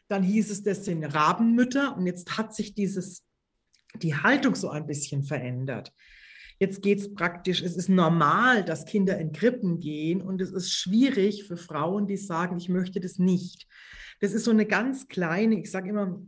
dann 0.09 0.23
hieß 0.23 0.51
es, 0.51 0.63
das 0.63 0.85
sind 0.85 1.05
Rabenmütter 1.05 1.97
und 1.97 2.07
jetzt 2.07 2.37
hat 2.37 2.55
sich 2.55 2.75
dieses, 2.75 3.23
die 3.96 4.14
Haltung 4.14 4.55
so 4.55 4.70
ein 4.70 4.87
bisschen 4.87 5.22
verändert. 5.22 5.92
Jetzt 6.59 6.83
geht 6.83 7.00
es 7.00 7.14
praktisch, 7.14 7.62
es 7.62 7.74
ist 7.74 7.88
normal, 7.88 8.64
dass 8.64 8.85
Kinder 8.85 9.18
in 9.18 9.33
Krippen 9.33 9.79
gehen 9.79 10.20
und 10.20 10.42
es 10.42 10.53
ist 10.53 10.72
schwierig 10.72 11.44
für 11.44 11.57
Frauen, 11.57 12.07
die 12.07 12.18
sagen, 12.18 12.59
ich 12.59 12.68
möchte 12.68 13.00
das 13.00 13.18
nicht. 13.18 13.66
Das 14.20 14.35
ist 14.35 14.44
so 14.44 14.50
eine 14.50 14.66
ganz 14.66 15.09
kleine, 15.09 15.59
ich 15.59 15.70
sage 15.70 15.88
immer, 15.88 16.20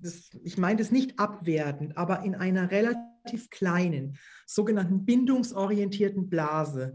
das, 0.00 0.30
ich 0.44 0.56
meine 0.58 0.78
das 0.78 0.92
nicht 0.92 1.18
abwertend, 1.18 1.96
aber 1.96 2.22
in 2.22 2.36
einer 2.36 2.70
relativ 2.70 3.50
kleinen, 3.50 4.16
sogenannten 4.46 5.04
bindungsorientierten 5.04 6.28
Blase. 6.28 6.94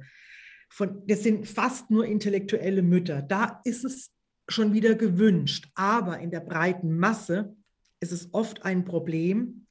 Von, 0.69 1.05
das 1.05 1.23
sind 1.23 1.47
fast 1.47 1.91
nur 1.91 2.05
intellektuelle 2.05 2.81
Mütter. 2.81 3.21
Da 3.21 3.59
ist 3.65 3.83
es 3.83 4.11
schon 4.47 4.73
wieder 4.73 4.95
gewünscht. 4.95 5.69
Aber 5.75 6.19
in 6.19 6.31
der 6.31 6.39
breiten 6.39 6.97
Masse 6.97 7.55
ist 7.99 8.11
es 8.11 8.33
oft 8.33 8.63
ein 8.63 8.85
Problem, 8.85 9.64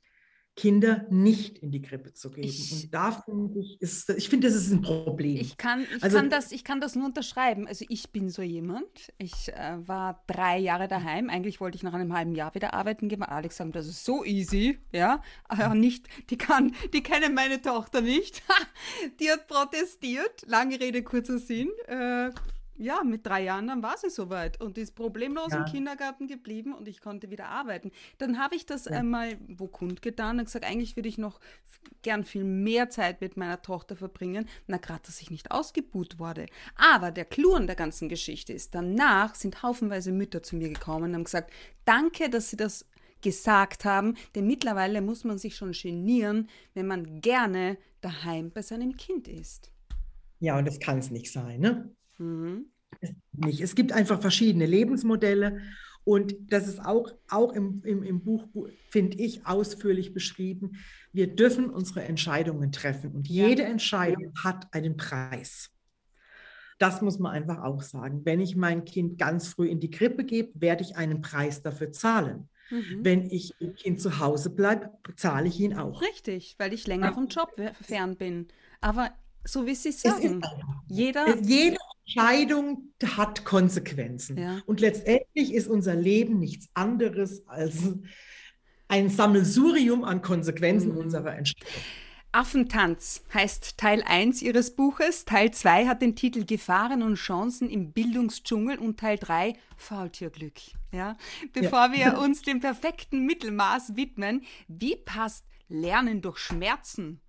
Kinder 0.56 1.04
nicht 1.10 1.58
in 1.58 1.72
die 1.72 1.82
Krippe 1.82 2.12
zu 2.12 2.30
geben. 2.30 2.46
Ich, 2.46 2.72
und 2.72 2.94
da 2.94 3.10
finde 3.10 3.58
ich, 3.58 3.80
ist, 3.80 4.08
ich 4.10 4.28
finde, 4.28 4.46
das 4.46 4.56
ist 4.56 4.70
ein 4.70 4.82
Problem. 4.82 5.36
Ich 5.36 5.56
kann, 5.56 5.84
ich, 5.96 6.02
also, 6.02 6.16
kann 6.16 6.30
das, 6.30 6.52
ich 6.52 6.62
kann 6.62 6.80
das 6.80 6.94
nur 6.94 7.06
unterschreiben. 7.06 7.66
Also 7.66 7.84
ich 7.88 8.10
bin 8.10 8.30
so 8.30 8.40
jemand. 8.40 9.12
Ich 9.18 9.52
äh, 9.52 9.76
war 9.88 10.22
drei 10.28 10.58
Jahre 10.58 10.86
daheim. 10.86 11.28
Eigentlich 11.28 11.60
wollte 11.60 11.76
ich 11.76 11.82
nach 11.82 11.92
einem 11.92 12.12
halben 12.12 12.36
Jahr 12.36 12.54
wieder 12.54 12.72
arbeiten 12.72 13.08
gehen. 13.08 13.22
Alex 13.24 13.56
sagt, 13.56 13.74
das 13.74 13.88
ist 13.88 14.04
so 14.04 14.24
easy. 14.24 14.78
Ja, 14.92 15.22
aber 15.48 15.74
nicht, 15.74 16.06
die 16.30 16.38
kann, 16.38 16.72
die 16.92 17.02
kennen 17.02 17.34
meine 17.34 17.60
Tochter 17.60 18.00
nicht. 18.00 18.42
die 19.20 19.30
hat 19.30 19.48
protestiert. 19.48 20.44
Lange 20.46 20.78
Rede, 20.78 21.02
kurzer 21.02 21.38
Sinn. 21.38 21.70
Äh, 21.88 22.30
ja, 22.76 23.02
mit 23.04 23.26
drei 23.26 23.44
Jahren, 23.44 23.68
dann 23.68 23.82
war 23.82 23.96
sie 23.96 24.10
soweit 24.10 24.60
und 24.60 24.78
ist 24.78 24.94
problemlos 24.94 25.52
ja. 25.52 25.58
im 25.58 25.64
Kindergarten 25.64 26.26
geblieben 26.26 26.74
und 26.74 26.88
ich 26.88 27.00
konnte 27.00 27.30
wieder 27.30 27.46
arbeiten. 27.46 27.92
Dann 28.18 28.38
habe 28.38 28.56
ich 28.56 28.66
das 28.66 28.86
ja. 28.86 28.92
einmal 28.92 29.36
wo 29.48 29.66
kundgetan 29.66 30.38
und 30.38 30.46
gesagt, 30.46 30.64
eigentlich 30.64 30.96
würde 30.96 31.08
ich 31.08 31.18
noch 31.18 31.40
gern 32.02 32.24
viel 32.24 32.44
mehr 32.44 32.90
Zeit 32.90 33.20
mit 33.20 33.36
meiner 33.36 33.62
Tochter 33.62 33.96
verbringen. 33.96 34.48
Na, 34.66 34.78
gerade, 34.78 35.02
dass 35.06 35.20
ich 35.20 35.30
nicht 35.30 35.50
ausgebuht 35.50 36.18
wurde. 36.18 36.46
Aber 36.74 37.10
der 37.10 37.24
Clou 37.24 37.54
an 37.54 37.66
der 37.66 37.76
ganzen 37.76 38.08
Geschichte 38.08 38.52
ist, 38.52 38.74
danach 38.74 39.34
sind 39.34 39.62
haufenweise 39.62 40.12
Mütter 40.12 40.42
zu 40.42 40.56
mir 40.56 40.68
gekommen 40.68 41.04
und 41.04 41.14
haben 41.14 41.24
gesagt, 41.24 41.52
danke, 41.84 42.28
dass 42.28 42.50
sie 42.50 42.56
das 42.56 42.86
gesagt 43.22 43.86
haben, 43.86 44.16
denn 44.34 44.46
mittlerweile 44.46 45.00
muss 45.00 45.24
man 45.24 45.38
sich 45.38 45.56
schon 45.56 45.72
genieren, 45.72 46.48
wenn 46.74 46.86
man 46.86 47.22
gerne 47.22 47.78
daheim 48.02 48.50
bei 48.50 48.60
seinem 48.60 48.96
Kind 48.96 49.28
ist. 49.28 49.72
Ja, 50.40 50.58
und 50.58 50.66
das 50.66 50.78
kann 50.78 50.98
es 50.98 51.10
nicht 51.10 51.32
sein, 51.32 51.60
ne? 51.60 51.90
Mhm. 52.18 52.66
Nicht. 53.32 53.60
Es 53.60 53.74
gibt 53.74 53.92
einfach 53.92 54.20
verschiedene 54.20 54.66
Lebensmodelle 54.66 55.60
und 56.04 56.36
das 56.52 56.68
ist 56.68 56.84
auch, 56.84 57.10
auch 57.28 57.52
im, 57.52 57.82
im, 57.84 58.02
im 58.02 58.22
Buch, 58.22 58.46
finde 58.90 59.16
ich, 59.16 59.46
ausführlich 59.46 60.12
beschrieben. 60.12 60.72
Wir 61.12 61.34
dürfen 61.34 61.70
unsere 61.70 62.04
Entscheidungen 62.04 62.72
treffen 62.72 63.12
und 63.12 63.28
jede 63.28 63.62
ja. 63.62 63.68
Entscheidung 63.68 64.32
hat 64.42 64.72
einen 64.72 64.96
Preis. 64.96 65.70
Das 66.78 67.00
muss 67.00 67.18
man 67.18 67.32
einfach 67.32 67.62
auch 67.62 67.82
sagen. 67.82 68.22
Wenn 68.24 68.40
ich 68.40 68.56
mein 68.56 68.84
Kind 68.84 69.18
ganz 69.18 69.48
früh 69.48 69.68
in 69.68 69.80
die 69.80 69.90
Krippe 69.90 70.24
gebe, 70.24 70.60
werde 70.60 70.82
ich 70.82 70.96
einen 70.96 71.22
Preis 71.22 71.62
dafür 71.62 71.92
zahlen. 71.92 72.48
Mhm. 72.70 73.00
Wenn 73.02 73.30
ich 73.30 73.54
im 73.60 73.74
Kind 73.74 74.00
zu 74.00 74.18
Hause 74.18 74.50
bleibe, 74.50 74.90
zahle 75.16 75.48
ich 75.48 75.60
ihn 75.60 75.74
auch. 75.74 76.02
Richtig, 76.02 76.56
weil 76.58 76.72
ich 76.72 76.86
länger 76.86 77.12
vom 77.12 77.28
Job 77.28 77.50
fern 77.80 78.16
bin. 78.16 78.48
Aber 78.80 79.10
so 79.44 79.66
wie 79.66 79.74
Sie 79.74 79.92
sagen, 79.92 80.42
jeder, 80.88 81.38
jede 81.42 81.76
Entscheidung 82.06 82.92
hat 83.16 83.44
Konsequenzen. 83.44 84.38
Ja. 84.38 84.60
Und 84.66 84.80
letztendlich 84.80 85.54
ist 85.54 85.66
unser 85.68 85.94
Leben 85.94 86.38
nichts 86.38 86.68
anderes 86.74 87.46
als 87.48 87.94
ein 88.88 89.08
Sammelsurium 89.08 90.04
an 90.04 90.22
Konsequenzen 90.22 90.92
mhm. 90.92 90.98
unserer 90.98 91.36
Entscheidung. 91.36 91.72
Affentanz 92.32 93.22
heißt 93.32 93.78
Teil 93.78 94.02
1 94.02 94.42
Ihres 94.42 94.74
Buches, 94.74 95.24
Teil 95.24 95.52
2 95.52 95.86
hat 95.86 96.02
den 96.02 96.16
Titel 96.16 96.44
Gefahren 96.44 97.02
und 97.02 97.14
Chancen 97.14 97.70
im 97.70 97.92
Bildungsdschungel 97.92 98.78
und 98.78 98.98
Teil 98.98 99.18
3 99.18 99.54
Faultierglück. 99.76 100.54
Ja? 100.90 101.16
Bevor 101.52 101.92
ja. 101.92 101.92
wir 101.92 102.18
uns 102.24 102.42
dem 102.42 102.58
perfekten 102.58 103.24
Mittelmaß 103.24 103.94
widmen, 103.94 104.42
wie 104.66 104.96
passt 104.96 105.44
Lernen 105.68 106.22
durch 106.22 106.38
Schmerzen 106.38 107.20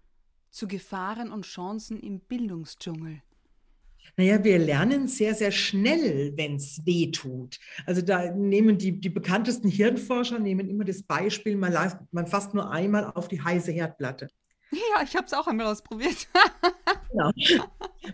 zu 0.49 0.67
Gefahren 0.67 1.31
und 1.31 1.45
Chancen 1.45 1.99
im 1.99 2.19
Bildungsdschungel? 2.19 3.21
Naja, 4.18 4.44
wir 4.44 4.60
lernen 4.60 5.08
sehr, 5.08 5.36
sehr 5.36 5.52
schnell, 5.52 6.34
wenn 6.36 6.56
es 6.56 6.86
weh 6.86 7.12
tut. 7.12 7.60
Also 7.86 8.02
da 8.02 8.32
nehmen 8.32 8.78
die, 8.78 9.00
die 9.00 9.10
bekanntesten 9.10 9.68
Hirnforscher 9.68 10.39
nehmen 10.39 10.70
immer 10.70 10.86
das 10.86 11.04
Beispiel, 11.04 11.58
man, 11.58 11.74
man 12.12 12.28
fasst 12.28 12.54
nur 12.54 12.70
einmal 12.72 13.12
auf 13.13 13.28
die 13.28 13.41
heiße 13.41 13.72
Herdplatte. 13.72 14.30
Ja, 14.72 15.04
ich 15.04 15.15
habe 15.15 15.26
es 15.26 15.34
auch 15.34 15.48
einmal 15.48 15.68
ausprobiert. 15.68 16.28
genau. 17.12 17.32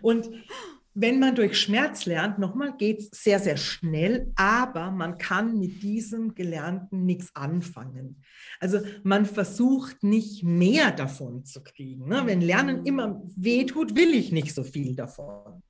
Und 0.01 0.29
wenn 0.93 1.19
man 1.19 1.35
durch 1.35 1.57
Schmerz 1.57 2.05
lernt, 2.05 2.37
nochmal 2.37 2.75
geht 2.75 2.99
es 2.99 3.23
sehr, 3.23 3.39
sehr 3.39 3.55
schnell, 3.55 4.33
aber 4.35 4.91
man 4.91 5.17
kann 5.17 5.57
mit 5.57 5.81
diesem 5.81 6.35
Gelernten 6.35 7.05
nichts 7.05 7.33
anfangen. 7.33 8.21
Also 8.59 8.79
man 9.03 9.25
versucht 9.25 10.03
nicht 10.03 10.43
mehr 10.43 10.91
davon 10.91 11.45
zu 11.45 11.63
kriegen. 11.63 12.09
Ne? 12.09 12.23
Wenn 12.25 12.41
Lernen 12.41 12.85
immer 12.85 13.21
wehtut, 13.37 13.95
will 13.95 14.13
ich 14.13 14.33
nicht 14.33 14.53
so 14.53 14.63
viel 14.63 14.95
davon. 14.95 15.63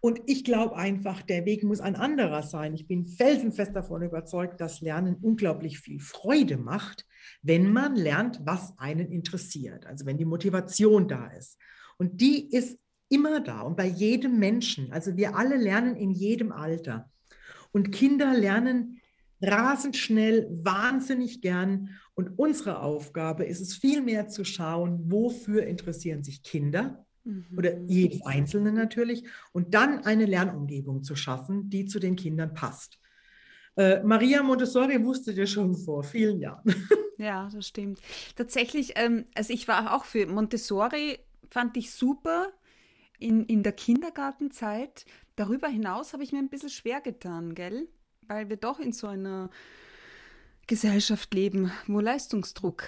Und 0.00 0.20
ich 0.26 0.44
glaube 0.44 0.76
einfach, 0.76 1.22
der 1.22 1.44
Weg 1.44 1.64
muss 1.64 1.80
ein 1.80 1.96
anderer 1.96 2.42
sein. 2.44 2.72
Ich 2.74 2.86
bin 2.86 3.06
felsenfest 3.06 3.74
davon 3.74 4.02
überzeugt, 4.02 4.60
dass 4.60 4.80
Lernen 4.80 5.16
unglaublich 5.20 5.80
viel 5.80 5.98
Freude 5.98 6.56
macht, 6.56 7.04
wenn 7.42 7.72
man 7.72 7.96
lernt, 7.96 8.40
was 8.44 8.78
einen 8.78 9.10
interessiert. 9.10 9.86
Also 9.86 10.06
wenn 10.06 10.16
die 10.16 10.24
Motivation 10.24 11.08
da 11.08 11.26
ist. 11.28 11.58
Und 11.96 12.20
die 12.20 12.48
ist 12.48 12.78
immer 13.08 13.40
da 13.40 13.62
und 13.62 13.76
bei 13.76 13.86
jedem 13.86 14.38
Menschen. 14.38 14.92
Also 14.92 15.16
wir 15.16 15.34
alle 15.36 15.56
lernen 15.56 15.96
in 15.96 16.12
jedem 16.12 16.52
Alter. 16.52 17.10
Und 17.72 17.90
Kinder 17.90 18.34
lernen 18.34 19.00
rasend 19.42 19.96
schnell, 19.96 20.48
wahnsinnig 20.62 21.40
gern. 21.40 21.90
Und 22.14 22.38
unsere 22.38 22.82
Aufgabe 22.82 23.44
ist 23.44 23.60
es 23.60 23.74
vielmehr 23.74 24.28
zu 24.28 24.44
schauen, 24.44 25.10
wofür 25.10 25.64
interessieren 25.64 26.22
sich 26.22 26.44
Kinder 26.44 27.04
mhm. 27.28 27.44
oder 27.56 27.78
jedes 27.86 28.24
Einzelne 28.24 28.72
natürlich 28.72 29.24
und 29.52 29.74
dann 29.74 30.04
eine 30.04 30.26
Lernumgebung 30.26 31.02
zu 31.02 31.14
schaffen, 31.14 31.70
die 31.70 31.86
zu 31.86 31.98
den 31.98 32.16
Kindern 32.16 32.54
passt. 32.54 32.98
Äh, 33.76 34.02
Maria 34.02 34.42
Montessori 34.42 35.02
wusste 35.04 35.34
das 35.34 35.50
schon 35.50 35.76
vor 35.76 36.02
vielen 36.02 36.40
Jahren. 36.40 36.64
Ja, 37.20 37.48
das 37.52 37.66
stimmt. 37.66 38.00
Tatsächlich, 38.36 38.92
ähm, 38.94 39.24
also 39.34 39.52
ich 39.52 39.66
war 39.66 39.96
auch 39.96 40.04
für 40.04 40.24
Montessori, 40.28 41.18
fand 41.50 41.76
ich 41.76 41.90
super 41.90 42.52
in, 43.18 43.44
in 43.46 43.64
der 43.64 43.72
Kindergartenzeit. 43.72 45.04
Darüber 45.34 45.66
hinaus 45.66 46.12
habe 46.12 46.22
ich 46.22 46.30
mir 46.30 46.38
ein 46.38 46.48
bisschen 46.48 46.68
schwer 46.68 47.00
getan, 47.00 47.56
gell? 47.56 47.88
Weil 48.28 48.48
wir 48.48 48.56
doch 48.56 48.78
in 48.78 48.92
so 48.92 49.08
einer 49.08 49.50
Gesellschaft 50.68 51.34
leben, 51.34 51.72
wo 51.88 51.98
Leistungsdruck 51.98 52.84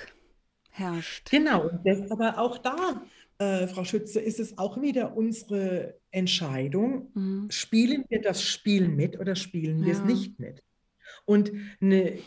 herrscht. 0.71 1.29
Genau, 1.31 1.69
und 1.69 1.85
das 1.85 2.09
aber 2.13 2.39
auch 2.39 2.59
da 2.59 3.03
äh, 3.41 3.67
Frau 3.69 3.85
Schütze, 3.85 4.21
ist 4.21 4.39
es 4.39 4.59
auch 4.59 4.81
wieder 4.83 5.17
unsere 5.17 5.99
Entscheidung, 6.11 7.11
mhm. 7.15 7.51
spielen 7.51 8.05
wir 8.11 8.21
das 8.21 8.43
Spiel 8.43 8.89
mit 8.89 9.19
oder 9.19 9.35
spielen 9.35 9.83
wir 9.85 9.95
es 9.95 10.05
nicht 10.05 10.39
mit? 10.39 10.63
Und 11.25 11.51
eine, 11.81 12.19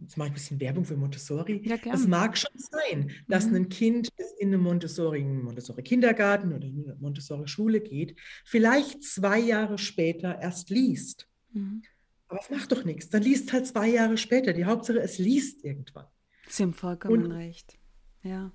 jetzt 0.00 0.16
mache 0.16 0.28
ich 0.28 0.32
ein 0.32 0.34
bisschen 0.34 0.60
Werbung 0.60 0.86
für 0.86 0.96
Montessori. 0.96 1.60
Ja, 1.64 1.76
es 1.92 2.06
mag 2.06 2.38
schon 2.38 2.56
sein, 2.56 3.10
dass 3.28 3.48
mhm. 3.48 3.56
ein 3.56 3.68
Kind, 3.68 4.08
das 4.16 4.32
in 4.38 4.48
einem 4.48 4.62
Montessori, 4.62 5.22
Montessori 5.22 5.82
Kindergarten 5.82 6.54
oder 6.54 6.66
in 6.66 6.84
eine 6.84 6.96
Montessori 6.98 7.46
Schule 7.48 7.80
geht, 7.80 8.16
vielleicht 8.44 9.04
zwei 9.04 9.40
Jahre 9.40 9.76
später 9.76 10.40
erst 10.40 10.70
liest. 10.70 11.28
Mhm. 11.52 11.82
Aber 12.28 12.40
es 12.40 12.48
macht 12.48 12.72
doch 12.72 12.84
nichts. 12.84 13.10
Dann 13.10 13.22
liest 13.22 13.52
halt 13.52 13.66
zwei 13.66 13.88
Jahre 13.88 14.16
später. 14.16 14.54
Die 14.54 14.64
Hauptsache, 14.64 15.00
es 15.00 15.18
liest 15.18 15.62
irgendwann. 15.66 16.06
Sie 16.48 16.62
haben 16.62 16.72
vollkommen 16.72 17.26
und, 17.26 17.32
recht. 17.32 17.78
Ja. 18.22 18.52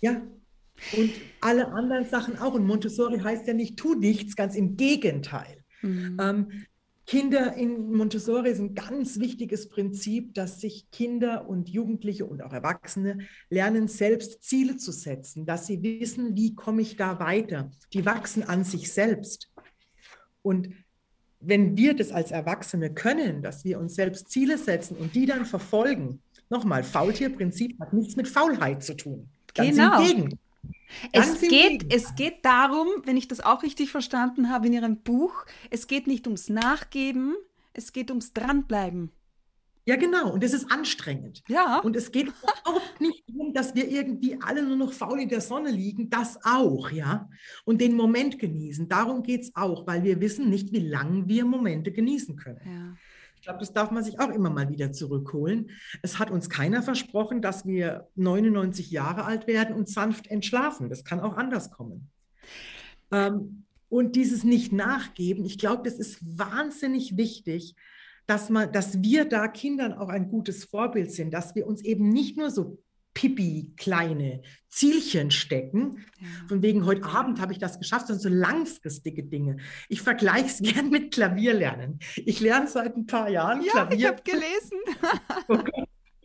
Ja. 0.00 0.22
Und 0.96 1.10
alle 1.40 1.68
anderen 1.68 2.06
Sachen 2.06 2.38
auch. 2.38 2.54
Und 2.54 2.66
Montessori 2.66 3.18
heißt 3.18 3.46
ja 3.46 3.54
nicht, 3.54 3.76
tu 3.76 3.94
nichts, 3.94 4.36
ganz 4.36 4.54
im 4.54 4.76
Gegenteil. 4.76 5.64
Mhm. 5.82 6.16
Ähm, 6.20 6.46
Kinder 7.06 7.54
in 7.54 7.92
Montessori 7.92 8.50
ist 8.50 8.58
ein 8.58 8.74
ganz 8.74 9.20
wichtiges 9.20 9.68
Prinzip, 9.68 10.34
dass 10.34 10.60
sich 10.60 10.90
Kinder 10.90 11.48
und 11.48 11.68
Jugendliche 11.68 12.26
und 12.26 12.42
auch 12.42 12.52
Erwachsene 12.52 13.18
lernen, 13.48 13.86
selbst 13.86 14.42
Ziele 14.42 14.76
zu 14.76 14.90
setzen, 14.90 15.46
dass 15.46 15.68
sie 15.68 15.82
wissen, 15.82 16.34
wie 16.34 16.56
komme 16.56 16.82
ich 16.82 16.96
da 16.96 17.20
weiter. 17.20 17.70
Die 17.92 18.04
wachsen 18.04 18.42
an 18.42 18.64
sich 18.64 18.92
selbst. 18.92 19.52
Und 20.42 20.70
wenn 21.38 21.76
wir 21.76 21.94
das 21.94 22.10
als 22.10 22.32
Erwachsene 22.32 22.92
können, 22.92 23.40
dass 23.40 23.64
wir 23.64 23.78
uns 23.78 23.94
selbst 23.94 24.28
Ziele 24.28 24.58
setzen 24.58 24.96
und 24.96 25.14
die 25.14 25.26
dann 25.26 25.44
verfolgen, 25.44 26.20
nochmal, 26.50 26.82
Faultierprinzip 26.82 27.78
hat 27.78 27.92
nichts 27.92 28.16
mit 28.16 28.26
Faulheit 28.26 28.82
zu 28.82 28.96
tun. 28.96 29.28
Ganz 29.54 29.76
genau. 29.76 30.00
im 30.00 30.06
Gegenteil. 30.08 30.38
Es 31.12 31.40
geht, 31.40 31.92
es 31.92 32.14
geht 32.14 32.44
darum, 32.44 32.88
wenn 33.04 33.16
ich 33.16 33.28
das 33.28 33.40
auch 33.40 33.62
richtig 33.62 33.90
verstanden 33.90 34.50
habe 34.50 34.66
in 34.66 34.72
Ihrem 34.72 34.98
Buch, 34.98 35.46
es 35.70 35.86
geht 35.86 36.06
nicht 36.06 36.26
ums 36.26 36.48
Nachgeben, 36.48 37.34
es 37.72 37.92
geht 37.92 38.10
ums 38.10 38.32
Dranbleiben. 38.32 39.10
Ja, 39.88 39.94
genau. 39.94 40.32
Und 40.32 40.42
es 40.42 40.52
ist 40.52 40.70
anstrengend. 40.72 41.44
Ja. 41.46 41.78
Und 41.78 41.94
es 41.94 42.10
geht 42.10 42.26
überhaupt 42.26 43.00
nicht 43.00 43.22
darum, 43.28 43.54
dass 43.54 43.74
wir 43.76 43.88
irgendwie 43.88 44.36
alle 44.40 44.64
nur 44.64 44.76
noch 44.76 44.92
faul 44.92 45.20
in 45.20 45.28
der 45.28 45.40
Sonne 45.40 45.70
liegen. 45.70 46.10
Das 46.10 46.40
auch, 46.44 46.90
ja. 46.90 47.28
Und 47.64 47.80
den 47.80 47.94
Moment 47.94 48.40
genießen. 48.40 48.88
Darum 48.88 49.22
geht 49.22 49.42
es 49.42 49.54
auch, 49.54 49.86
weil 49.86 50.02
wir 50.02 50.20
wissen 50.20 50.50
nicht, 50.50 50.72
wie 50.72 50.80
lange 50.80 51.28
wir 51.28 51.44
Momente 51.44 51.92
genießen 51.92 52.36
können. 52.36 52.60
Ja 52.64 52.96
glaube, 53.46 53.60
das 53.60 53.72
darf 53.72 53.90
man 53.90 54.04
sich 54.04 54.20
auch 54.20 54.30
immer 54.30 54.50
mal 54.50 54.68
wieder 54.68 54.92
zurückholen. 54.92 55.70
Es 56.02 56.18
hat 56.18 56.30
uns 56.30 56.50
keiner 56.50 56.82
versprochen, 56.82 57.40
dass 57.40 57.64
wir 57.64 58.08
99 58.16 58.90
Jahre 58.90 59.24
alt 59.24 59.46
werden 59.46 59.74
und 59.74 59.88
sanft 59.88 60.26
entschlafen. 60.26 60.90
Das 60.90 61.04
kann 61.04 61.20
auch 61.20 61.36
anders 61.36 61.70
kommen. 61.70 62.10
Ähm, 63.12 63.64
und 63.88 64.16
dieses 64.16 64.42
Nicht-Nachgeben, 64.42 65.44
ich 65.44 65.58
glaube, 65.58 65.84
das 65.84 65.98
ist 65.98 66.18
wahnsinnig 66.38 67.16
wichtig, 67.16 67.76
dass, 68.26 68.50
man, 68.50 68.72
dass 68.72 69.00
wir 69.00 69.24
da 69.24 69.46
Kindern 69.46 69.92
auch 69.92 70.08
ein 70.08 70.28
gutes 70.28 70.64
Vorbild 70.64 71.12
sind, 71.12 71.32
dass 71.32 71.54
wir 71.54 71.68
uns 71.68 71.82
eben 71.82 72.08
nicht 72.08 72.36
nur 72.36 72.50
so 72.50 72.82
pipi 73.16 73.72
kleine 73.78 74.42
Zielchen 74.68 75.30
stecken. 75.30 76.04
Ja. 76.20 76.26
Von 76.48 76.60
wegen, 76.62 76.84
heute 76.84 77.04
Abend 77.06 77.40
habe 77.40 77.52
ich 77.52 77.58
das 77.58 77.78
geschafft, 77.78 78.08
sondern 78.08 78.22
so 78.22 78.28
langfristige 78.28 79.24
Dinge. 79.24 79.56
Ich 79.88 80.02
vergleiche 80.02 80.46
es 80.46 80.58
gern 80.62 80.90
mit 80.90 81.14
Klavierlernen. 81.14 81.98
Ich 82.16 82.40
lerne 82.40 82.68
seit 82.68 82.94
ein 82.94 83.06
paar 83.06 83.30
Jahren 83.30 83.62
ja, 83.62 83.72
Klavier. 83.72 83.98
ich 83.98 84.06
habe 84.06 84.22
gelesen. 84.22 84.78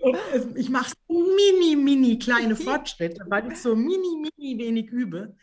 Und 0.02 0.58
ich 0.58 0.70
mache 0.70 0.94
so 1.08 1.20
mini, 1.20 1.76
mini 1.78 2.20
kleine 2.20 2.56
Fortschritte, 2.58 3.24
weil 3.30 3.50
ich 3.52 3.60
so 3.60 3.74
mini, 3.76 4.18
mini 4.18 4.58
wenig 4.58 4.90
übe. 4.90 5.38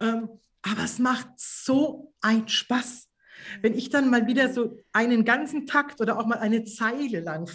Ähm, 0.00 0.28
aber 0.62 0.84
es 0.84 0.98
macht 1.00 1.28
so 1.36 2.14
einen 2.20 2.46
Spaß. 2.46 3.08
Wenn 3.62 3.74
ich 3.74 3.90
dann 3.90 4.10
mal 4.10 4.26
wieder 4.26 4.52
so 4.52 4.78
einen 4.92 5.24
ganzen 5.24 5.66
Takt 5.66 6.00
oder 6.00 6.18
auch 6.18 6.26
mal 6.26 6.38
eine 6.38 6.64
Zeile 6.64 7.20
lang, 7.20 7.48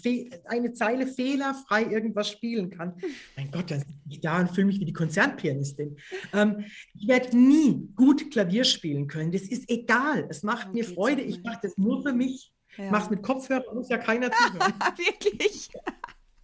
eine 0.45 0.73
Zeile 0.73 1.08
fehlerfrei 1.08 1.84
irgendwas 1.84 2.30
spielen 2.30 2.69
kann, 2.69 2.93
mein 3.36 3.52
Gott, 3.52 3.71
dann 3.71 3.80
sitze 3.80 3.93
ich 4.10 4.21
da 4.21 4.39
und 4.39 4.52
fühle 4.52 4.67
mich 4.67 4.80
wie 4.80 4.86
die 4.86 4.93
Konzertpianistin. 4.93 5.97
Ähm, 6.34 6.65
ich 6.93 7.08
werde 7.08 7.38
nie 7.38 7.89
gut 7.95 8.32
Klavier 8.32 8.63
spielen 8.63 9.08
können. 9.08 9.32
Das 9.32 9.43
ist 9.43 9.69
egal. 9.69 10.28
Es 10.30 10.43
macht 10.43 10.73
mir 10.73 10.84
Freude. 10.84 11.21
Ich 11.21 11.43
mache 11.43 11.60
das 11.62 11.78
nur 11.78 12.02
für 12.02 12.13
mich. 12.13 12.54
Ja. 12.78 12.86
Ich 12.86 12.91
mache 12.91 13.04
es 13.06 13.10
mit 13.10 13.23
Kopfhörer, 13.23 13.73
muss 13.73 13.89
ja 13.89 13.97
keiner 13.97 14.32
zuhören. 14.32 14.73
Wirklich? 14.97 15.69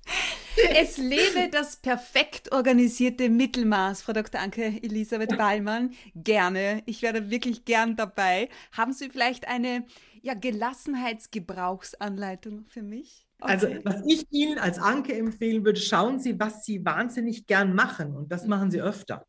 Es 0.69 0.97
lebe 0.97 1.49
das 1.51 1.75
perfekt 1.77 2.51
organisierte 2.51 3.29
Mittelmaß, 3.29 4.01
Frau 4.01 4.11
Dr. 4.13 4.41
Anke 4.41 4.81
Elisabeth 4.81 5.37
Ballmann. 5.37 5.93
Gerne. 6.15 6.81
Ich 6.85 7.01
wäre 7.01 7.29
wirklich 7.29 7.63
gern 7.65 7.95
dabei. 7.95 8.49
Haben 8.71 8.93
Sie 8.93 9.09
vielleicht 9.09 9.47
eine 9.47 9.85
ja, 10.21 10.33
Gelassenheitsgebrauchsanleitung 10.33 12.65
für 12.67 12.81
mich? 12.81 13.27
Also, 13.41 13.67
okay. 13.67 13.81
Also, 13.85 13.99
was 13.99 14.05
ich 14.07 14.25
Ihnen 14.31 14.57
als 14.57 14.79
Anke 14.79 15.13
empfehlen 15.13 15.65
würde, 15.65 15.79
schauen 15.79 16.19
Sie, 16.19 16.39
was 16.39 16.65
Sie 16.65 16.83
wahnsinnig 16.85 17.45
gern 17.47 17.75
machen. 17.75 18.15
Und 18.15 18.31
das 18.31 18.47
machen 18.47 18.71
Sie 18.71 18.81
öfter. 18.81 19.27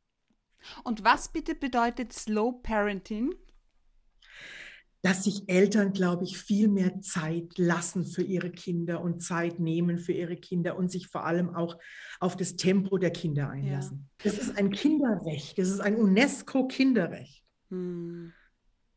Und 0.85 1.05
was 1.05 1.33
bitte 1.33 1.55
bedeutet 1.55 2.13
Slow 2.13 2.61
Parenting? 2.63 3.35
Dass 5.07 5.23
sich 5.23 5.49
Eltern, 5.49 5.93
glaube 5.93 6.25
ich, 6.25 6.37
viel 6.37 6.67
mehr 6.67 7.01
Zeit 7.01 7.59
lassen 7.59 8.05
für 8.05 8.25
ihre 8.25 8.51
Kinder 8.51 9.01
und 9.01 9.23
Zeit 9.23 9.61
nehmen 9.61 10.01
für 10.01 10.11
ihre 10.11 10.35
Kinder 10.35 10.77
und 10.77 10.91
sich 10.91 11.07
vor 11.07 11.25
allem 11.25 11.55
auch 11.55 11.79
auf 12.19 12.37
das 12.37 12.57
Tempo 12.57 12.99
der 12.99 13.13
Kinder 13.13 13.49
einlassen. 13.49 14.09
Ja. 14.25 14.33
Das 14.33 14.37
ist 14.37 14.59
ein 14.59 14.73
Kinderrecht, 14.73 15.59
das 15.59 15.69
ist 15.69 15.79
ein 15.79 15.95
UNESCO-Kinderrecht. 15.95 17.45
Hm. 17.71 18.33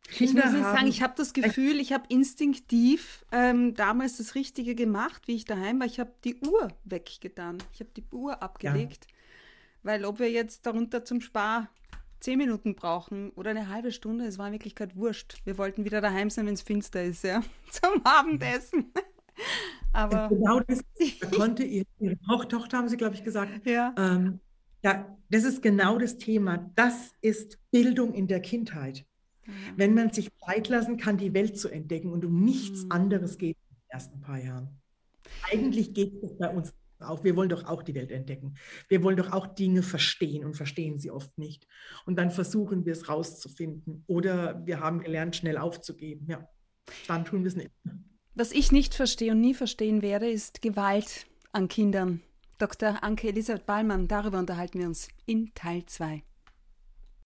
Kinder 0.10 0.46
ich 0.46 0.52
muss 0.52 0.62
sagen, 0.62 0.88
ich 0.88 1.04
habe 1.04 1.14
das 1.16 1.32
Gefühl, 1.32 1.80
ich 1.80 1.94
habe 1.94 2.06
instinktiv 2.10 3.24
ähm, 3.32 3.76
damals 3.76 4.18
das 4.18 4.34
Richtige 4.34 4.74
gemacht, 4.74 5.28
wie 5.28 5.36
ich 5.36 5.46
daheim 5.46 5.80
war. 5.80 5.86
Ich 5.86 6.00
habe 6.00 6.14
die 6.24 6.38
Uhr 6.40 6.70
weggetan. 6.86 7.60
Ich 7.72 7.82
habe 7.82 7.92
die 7.96 8.06
Uhr 8.12 8.42
abgelegt. 8.42 9.06
Ja. 9.08 9.16
Weil 9.84 10.06
ob 10.06 10.18
wir 10.18 10.32
jetzt 10.32 10.66
darunter 10.66 11.06
zum 11.06 11.22
Spar 11.22 11.70
zehn 12.20 12.38
Minuten 12.38 12.76
brauchen 12.76 13.32
oder 13.32 13.52
eine 13.52 13.70
halbe 13.70 13.92
Stunde, 13.92 14.26
es 14.26 14.38
war 14.38 14.48
in 14.48 14.54
Wirklichkeit 14.54 14.96
wurscht. 14.96 15.42
Wir 15.46 15.58
wollten 15.58 15.86
wieder 15.86 16.02
daheim 16.02 16.30
sein, 16.30 16.46
wenn 16.46 16.54
es 16.54 16.62
finster 16.62 17.04
ist, 17.04 17.24
ja, 17.24 17.44
zum 17.72 18.02
Abendessen. 18.04 18.92
Aber 19.94 20.30
genau 20.30 20.60
das 20.60 20.82
da 21.20 21.28
konnte 21.36 21.64
ihr, 21.64 21.84
ihre 22.00 22.18
Tochter, 22.20 22.78
haben 22.78 22.90
Sie, 22.90 22.98
glaube 22.98 23.16
ich, 23.16 23.24
gesagt. 23.24 23.66
Ja. 23.66 23.96
Ähm, 23.98 24.40
ja, 24.84 25.18
das 25.30 25.44
ist 25.44 25.62
genau 25.62 25.98
das 25.98 26.18
Thema. 26.18 26.70
Das 26.76 27.14
ist 27.22 27.58
Bildung 27.72 28.14
in 28.14 28.28
der 28.28 28.42
Kindheit. 28.42 29.06
Ja. 29.46 29.54
Wenn 29.78 29.94
man 29.94 30.12
sich 30.12 30.30
Zeit 30.46 30.68
lassen 30.68 30.98
kann, 30.98 31.18
die 31.18 31.34
Welt 31.34 31.58
zu 31.58 31.70
entdecken 31.70 32.12
und 32.12 32.24
um 32.24 32.44
nichts 32.44 32.84
mhm. 32.84 32.92
anderes 32.92 33.38
geht 33.38 33.58
in 33.58 33.76
den 33.76 33.90
ersten 33.90 34.22
paar 34.22 34.38
Jahren. 34.38 34.70
Eigentlich 35.52 35.94
geht 35.94 36.22
es 36.24 36.38
bei 36.38 36.50
uns 36.50 36.74
auch, 37.02 37.24
wir 37.24 37.36
wollen 37.36 37.50
doch 37.50 37.66
auch 37.66 37.84
die 37.84 37.96
Welt 37.96 38.12
entdecken. 38.12 38.56
Wir 38.88 39.04
wollen 39.04 39.18
doch 39.18 39.32
auch 39.32 39.48
Dinge 39.48 39.84
verstehen 39.84 40.46
und 40.46 40.56
verstehen 40.56 41.00
sie 41.00 41.12
oft 41.12 41.38
nicht. 41.38 41.68
Und 42.06 42.18
dann 42.18 42.32
versuchen 42.32 42.86
wir 42.86 42.94
es 42.94 43.10
rauszufinden. 43.10 44.04
Oder 44.08 44.66
wir 44.66 44.80
haben 44.80 45.00
gelernt, 45.00 45.36
schnell 45.36 45.58
aufzugeben. 45.58 46.28
Ja, 46.30 46.48
dann 47.08 47.26
tun 47.26 47.44
wir 47.44 47.48
es 47.48 47.56
nicht. 47.56 47.72
Was 48.36 48.52
ich 48.52 48.72
nicht 48.72 48.96
verstehe 48.96 49.32
und 49.32 49.42
nie 49.42 49.54
verstehen 49.54 50.02
werde, 50.02 50.30
ist 50.30 50.62
Gewalt 50.62 51.28
an 51.52 51.68
Kindern. 51.68 52.22
Dr. 52.58 53.04
Anke 53.04 53.30
Elisabeth 53.30 53.66
Ballmann, 53.66 54.08
darüber 54.08 54.40
unterhalten 54.40 54.80
wir 54.80 54.88
uns 54.88 55.08
in 55.26 55.54
Teil 55.56 55.86
2. 55.86 56.24